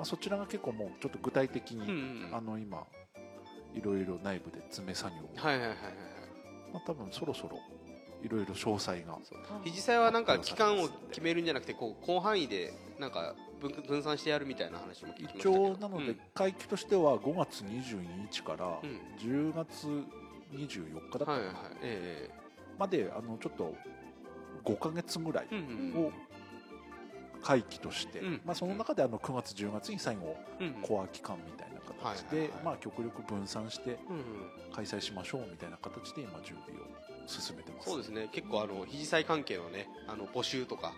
[0.00, 1.88] あ、そちらが結構もうちょっと具体的に、はい。
[1.90, 2.34] うんうん。
[2.34, 2.86] あの今
[3.74, 5.94] いろいろ内部で詰め作業を、はいはいはいはいはい。
[6.72, 7.58] まあ、多分そろそろ
[8.22, 9.18] いろいろ詳細が
[9.64, 15.62] 肘祭はなんか期間を決めるんじゃなくて、こう広範囲でなんか分分散してやるみたいな話も聞きましたけ一ど。
[15.62, 18.90] 応なので会期としては5月22日からうん。
[18.90, 19.52] うん。
[19.52, 19.86] 10月
[20.52, 21.54] 24日だったかなはいはいはい。
[21.82, 22.30] え
[22.78, 23.74] まであのちょっと
[24.64, 25.46] 5ヶ月ぐらい
[25.96, 26.12] を
[27.42, 30.36] 会期として、うんまあ、その中であの9月10月に最後。
[30.82, 33.98] コア期間みたいな形で、まあ、極力分散して。
[34.72, 36.86] 開催しましょうみたいな形で今準備を
[37.26, 38.28] 進めてますそうですね。
[38.32, 40.92] 結構あの肘祭関係のね、あの募集とか。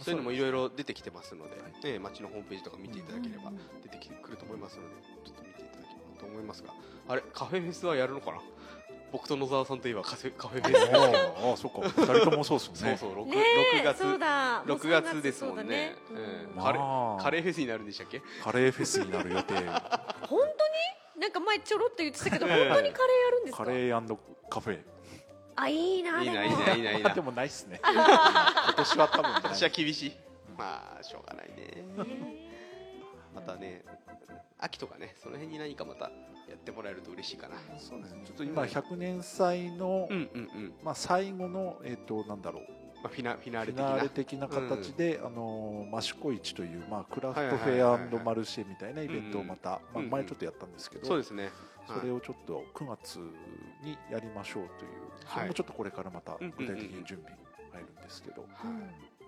[0.00, 4.88] そういうのもいろいろ出てきてますので、はいええ町のホームページとか見ていただければうん出てきてくると思いますので、
[5.24, 5.84] ちょっと見ていただ
[6.20, 6.72] と思いますが
[7.08, 8.38] あれカフェフェスはやるのかな
[9.10, 11.80] 僕と野沢さんといえばカフェカフェフェスああそっか。
[11.88, 12.96] 二人ともそうっす そうね。
[12.96, 13.44] そう 6, ね
[13.80, 14.62] 6月そうだ。
[14.66, 15.96] もう6月ですもんね。
[16.08, 16.46] そうだね。
[16.54, 16.56] うん。
[16.56, 16.62] うん。
[16.62, 17.22] カレまあ。
[17.22, 18.20] カレーフェスになるんでしたっけ？
[18.42, 19.54] カレーフェスになる予定。
[20.28, 21.22] 本当に？
[21.22, 22.68] なんか前ちょろっと言ってたけどええ。
[22.68, 23.64] 本当にカレーやるんですか？
[23.64, 24.18] カレー
[24.50, 24.82] カフェ。
[25.56, 27.10] あいいないいないいないいな。
[27.10, 27.80] いでもないっすね。
[27.82, 29.42] 今年は多分ない。
[29.42, 30.12] 私は厳しい。
[30.56, 31.84] まあしょうがないね。
[33.34, 33.84] またね
[34.58, 36.10] 秋とかねその辺に何かまた
[36.48, 37.56] やってもらえると嬉しいかな。
[37.78, 40.74] そうですねちょっと今100年祭の、うんうんうん。
[40.82, 42.62] まあ、最後の、えっとなんだろう。
[43.02, 43.90] まあフィナフィナーフィレ的な。
[43.90, 51.50] ナーレ的な形で、あのー益子市という、まあ、クラフトフェアマルシェみたいなイベントをまた、うんうんまあ、前ちょっとやったんですけど、そうですね。
[51.86, 53.18] それをちょっと9月
[53.82, 54.90] にやりましょうという、
[55.26, 57.32] それもちょっとこれからまた具体的に準備
[57.72, 58.48] 入るんですけど、うん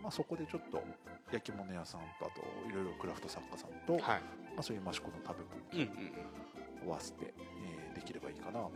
[0.03, 0.83] まあ、そこでちょっと
[1.33, 4.23] 焼き物屋さんとあといろいろクラフト作家さんと、まはい。
[4.59, 5.39] あ、そういう益子の食
[5.73, 6.13] べうんうんうん。
[6.13, 6.50] 物を
[6.87, 8.73] 合わせて、えーできればいいかなと思っ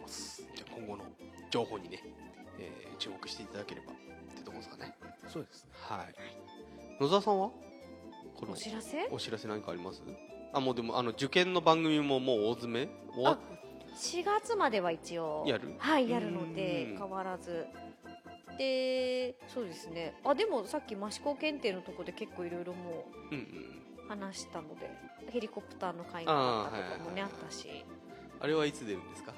[0.00, 1.04] ます、じゃあ今後の
[1.50, 2.02] 情報にね、
[2.58, 3.94] えー注目していただければっ
[4.36, 4.94] てとこですかね。
[5.28, 5.64] そうです。
[5.64, 6.14] ねはい。
[7.02, 7.50] 野沢さんは？
[8.36, 9.08] このお知らせ？
[9.10, 10.02] お知らせ何かあります？
[10.52, 12.88] あもうでもあの受験の番組ももう大詰め？
[13.14, 13.38] 終わっ
[13.96, 15.44] 4月までは一応。
[15.46, 15.74] やる？
[15.78, 16.98] はいやるのでうん。
[16.98, 17.66] 変わらず。
[18.58, 20.14] でそうですね。
[20.24, 23.46] あでもさっき益子検定のとこで結構いろいろもうんうんう
[24.10, 24.90] 話したので
[25.30, 27.84] ヘリコプターの会があったとかもねあったし。
[28.40, 29.32] あれはいつ出るんですか？
[29.32, 29.34] あ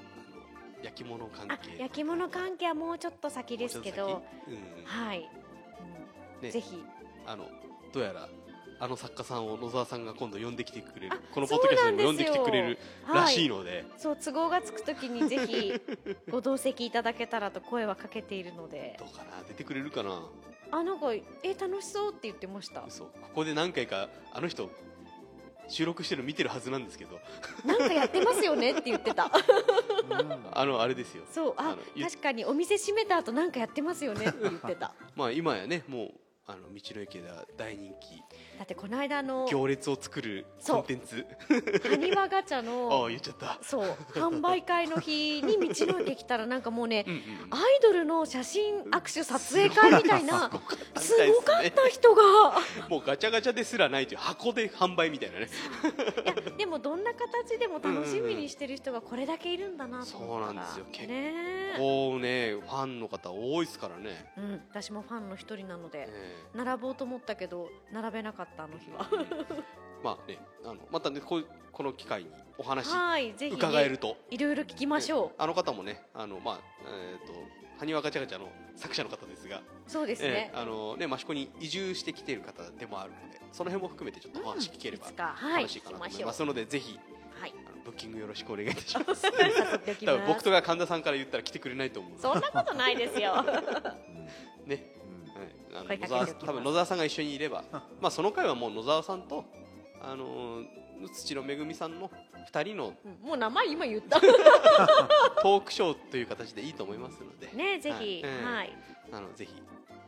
[0.77, 5.29] の焼き物関あ係焼き物関係はもうちょっと先ですけどもうんはい、
[6.41, 6.51] うんね。
[6.51, 6.83] ぜひ。
[7.27, 7.47] あの
[7.93, 8.29] どうやら
[8.81, 11.12] あの作家さんを野沢さんが今度呼んできてくれる。
[11.12, 12.79] あこのポッドキャストにも呼んできてくれる
[13.12, 15.73] らしいの、ので、そう都合がつくときにぜひ
[16.31, 18.97] ご同席いただけたらと声はかけているので。
[18.99, 19.43] どうかな？
[19.47, 20.23] 出てくれるかな？
[20.73, 22.83] あなんかえ楽しそうって言ってました。
[22.89, 24.70] 嘘ここで何回かあの人
[25.68, 27.20] 収録してるの見てるはずなんですけど。
[27.64, 29.31] なんかやってますよねって言ってた。
[30.53, 31.25] あのあれですよ。
[31.31, 31.55] そう。
[31.57, 34.95] あ確かにお店閉めた後なんかやってますよねって言ってた。
[35.14, 36.12] まあ今やねもう
[36.45, 38.18] あの道の駅では大人気。
[38.59, 41.24] だってこの間あの行列を作るコンテンツ。
[41.49, 43.59] 埴輪ガチャ ああの言っちゃった。
[43.62, 47.20] そう販売会の日に道の駅来たらなんかもうねうんうん
[47.51, 50.51] アイドルの写真握手撮影会みたいな
[50.99, 52.22] すすごかった人が。
[52.88, 55.47] もうガチャガチャですらないという箱で販売みたいなね。
[56.24, 61.07] いやでもどんな形でも楽しみにしてる人がこれだけいるんだなと思ったらそうなんですよ。
[61.07, 61.32] ね。
[61.74, 66.09] えこうねファンの方多いですからね、うん、私もファンの一人なので。
[66.09, 69.09] え並ぼうと思ったけど並べなかったあの日は。
[69.12, 74.16] えまあねあのまたねこうこの機会にお話はいぜひ、ね、伺えると。
[74.30, 77.32] いろいろ聞きましょあの方もねあのまあえっ、と
[77.78, 80.28] 埴輪ガチャガチャの作者の方ですがうそうですね。
[80.28, 85.07] え、えあのね益子に移住してきている方でもあるのでその辺も含めてちょっとお話聞ければ
[85.57, 86.99] 楽しいかなと思いますので、ぜひ
[87.40, 87.55] はい。
[87.84, 89.24] ブッキングよろしくお願いいたします。
[90.05, 92.12] 多分僕とか神田さんから言ったら来てくれないと思う。
[92.18, 93.45] そんなことないですよ。
[94.66, 95.02] ね、うん
[95.35, 97.64] はい、あの野沢多分野沢さんが一緒にいれば
[98.01, 99.45] まあその回はもう野沢さんと
[100.01, 100.66] あのー
[101.12, 102.09] 土のめぐみさんの
[102.53, 103.28] 2人のうん。
[103.28, 104.20] もう名前今言った。
[105.43, 108.22] トークショーという形でいいと思いますので、ねぜひ。
[108.22, 108.45] はい。
[108.45, 108.72] はい、
[109.11, 109.53] あのぜひ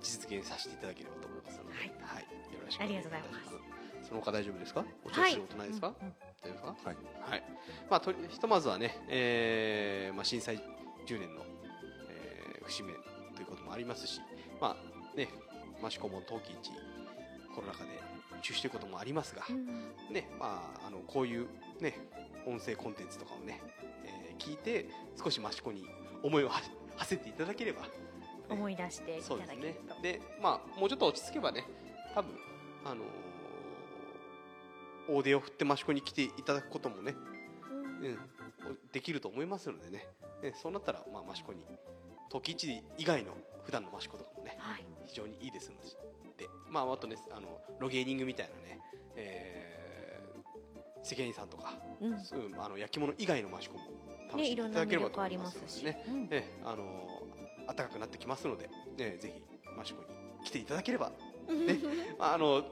[0.01, 1.91] 実現させていただければと思いますので、はい。
[2.01, 2.23] はい、
[2.55, 3.49] よろしくありがとうございます。
[4.05, 4.09] す。
[4.09, 4.85] その他大丈夫ですか？
[5.05, 5.31] お茶はい。
[5.33, 5.87] することないですか？
[5.89, 6.15] うんうん。
[6.43, 6.69] 大丈夫ですか？
[6.69, 6.97] はい。
[7.31, 7.43] はい。
[7.91, 10.59] まあとりひとまずはね、えーまあ震災
[11.07, 11.43] 10年の、
[12.09, 12.93] えー節目
[13.35, 14.21] ということもありますし、
[14.61, 15.29] まあね、
[15.85, 16.71] 益子も冬季一
[17.55, 17.91] コロナ禍で
[18.43, 19.67] 中止ということもありますが、うん。
[20.13, 21.47] ね、まああのこういう
[21.81, 21.99] ね
[22.47, 23.61] 音声コンテンツとかをね、
[24.05, 24.89] えー聞いて
[25.23, 25.87] 少し益子に
[26.23, 26.61] 思いをは
[26.97, 27.89] 馳せていただければ、ね。
[28.51, 29.57] 思い出していたそうですね。
[29.57, 31.65] だけると、でまあもうちょっと落ち着けばね
[32.15, 32.33] 多分
[32.85, 32.99] あのー
[35.07, 37.15] 大手を振って益子に来ていただくこともね、
[38.01, 38.09] うん。
[38.09, 38.19] うん、
[38.93, 40.07] できると思いますのでね。
[40.43, 41.65] ねそうなったら、まあ、益子に
[42.31, 43.33] 時市以外の
[43.65, 44.85] 普段の益子とかもねはい。
[45.07, 45.77] 非常にいいですの
[46.37, 48.81] で、まあ、あとねあのロゲーニングみたいなね、
[49.17, 52.21] えー、世間員さんとか、うん。
[52.21, 53.85] そうあの焼き物以外の益子も
[54.31, 56.05] 楽しんでいただければと思いますすし、でね。
[56.09, 57.23] うんえあの
[57.67, 59.43] 暖かくなってきますので、ね、ぜひ
[59.81, 60.07] 益子に
[60.45, 61.15] 来ていただければ、ね。
[62.19, 62.63] まあ、あの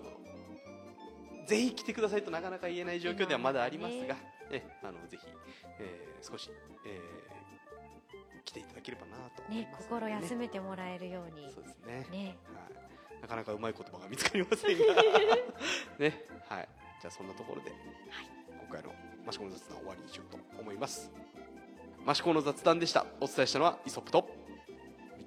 [1.46, 4.16] ぜひ来てくださいとなかなか言えない状況ではまだありますが、
[4.50, 5.26] ね、あのぜひ、
[5.80, 6.50] えー少し、
[6.86, 7.41] えー
[8.52, 11.50] 来ていただければなと思いねます心休めめてもらえるように。
[11.50, 12.06] そうですね。
[12.12, 12.36] ね。
[12.52, 12.60] は
[13.18, 14.84] い、なかなかうまい言葉が見つかりませんが。
[15.98, 16.26] ね。
[16.48, 16.68] はい。
[17.00, 17.72] じゃあそんなところで、
[18.60, 18.92] 今回の
[19.26, 21.10] 益子の雑談終わりにしようと思います。
[22.06, 23.06] 益子の雑談でした。
[23.20, 24.28] お伝えしたのはイソップと。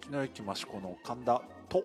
[0.09, 1.83] 道の駅益子の神田と。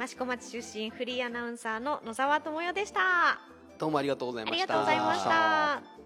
[0.00, 3.40] 益子町出身フリーアナウンサーの野沢智代でした。
[3.78, 4.64] どうもありがとうございあました。
[4.64, 5.99] りがとうございました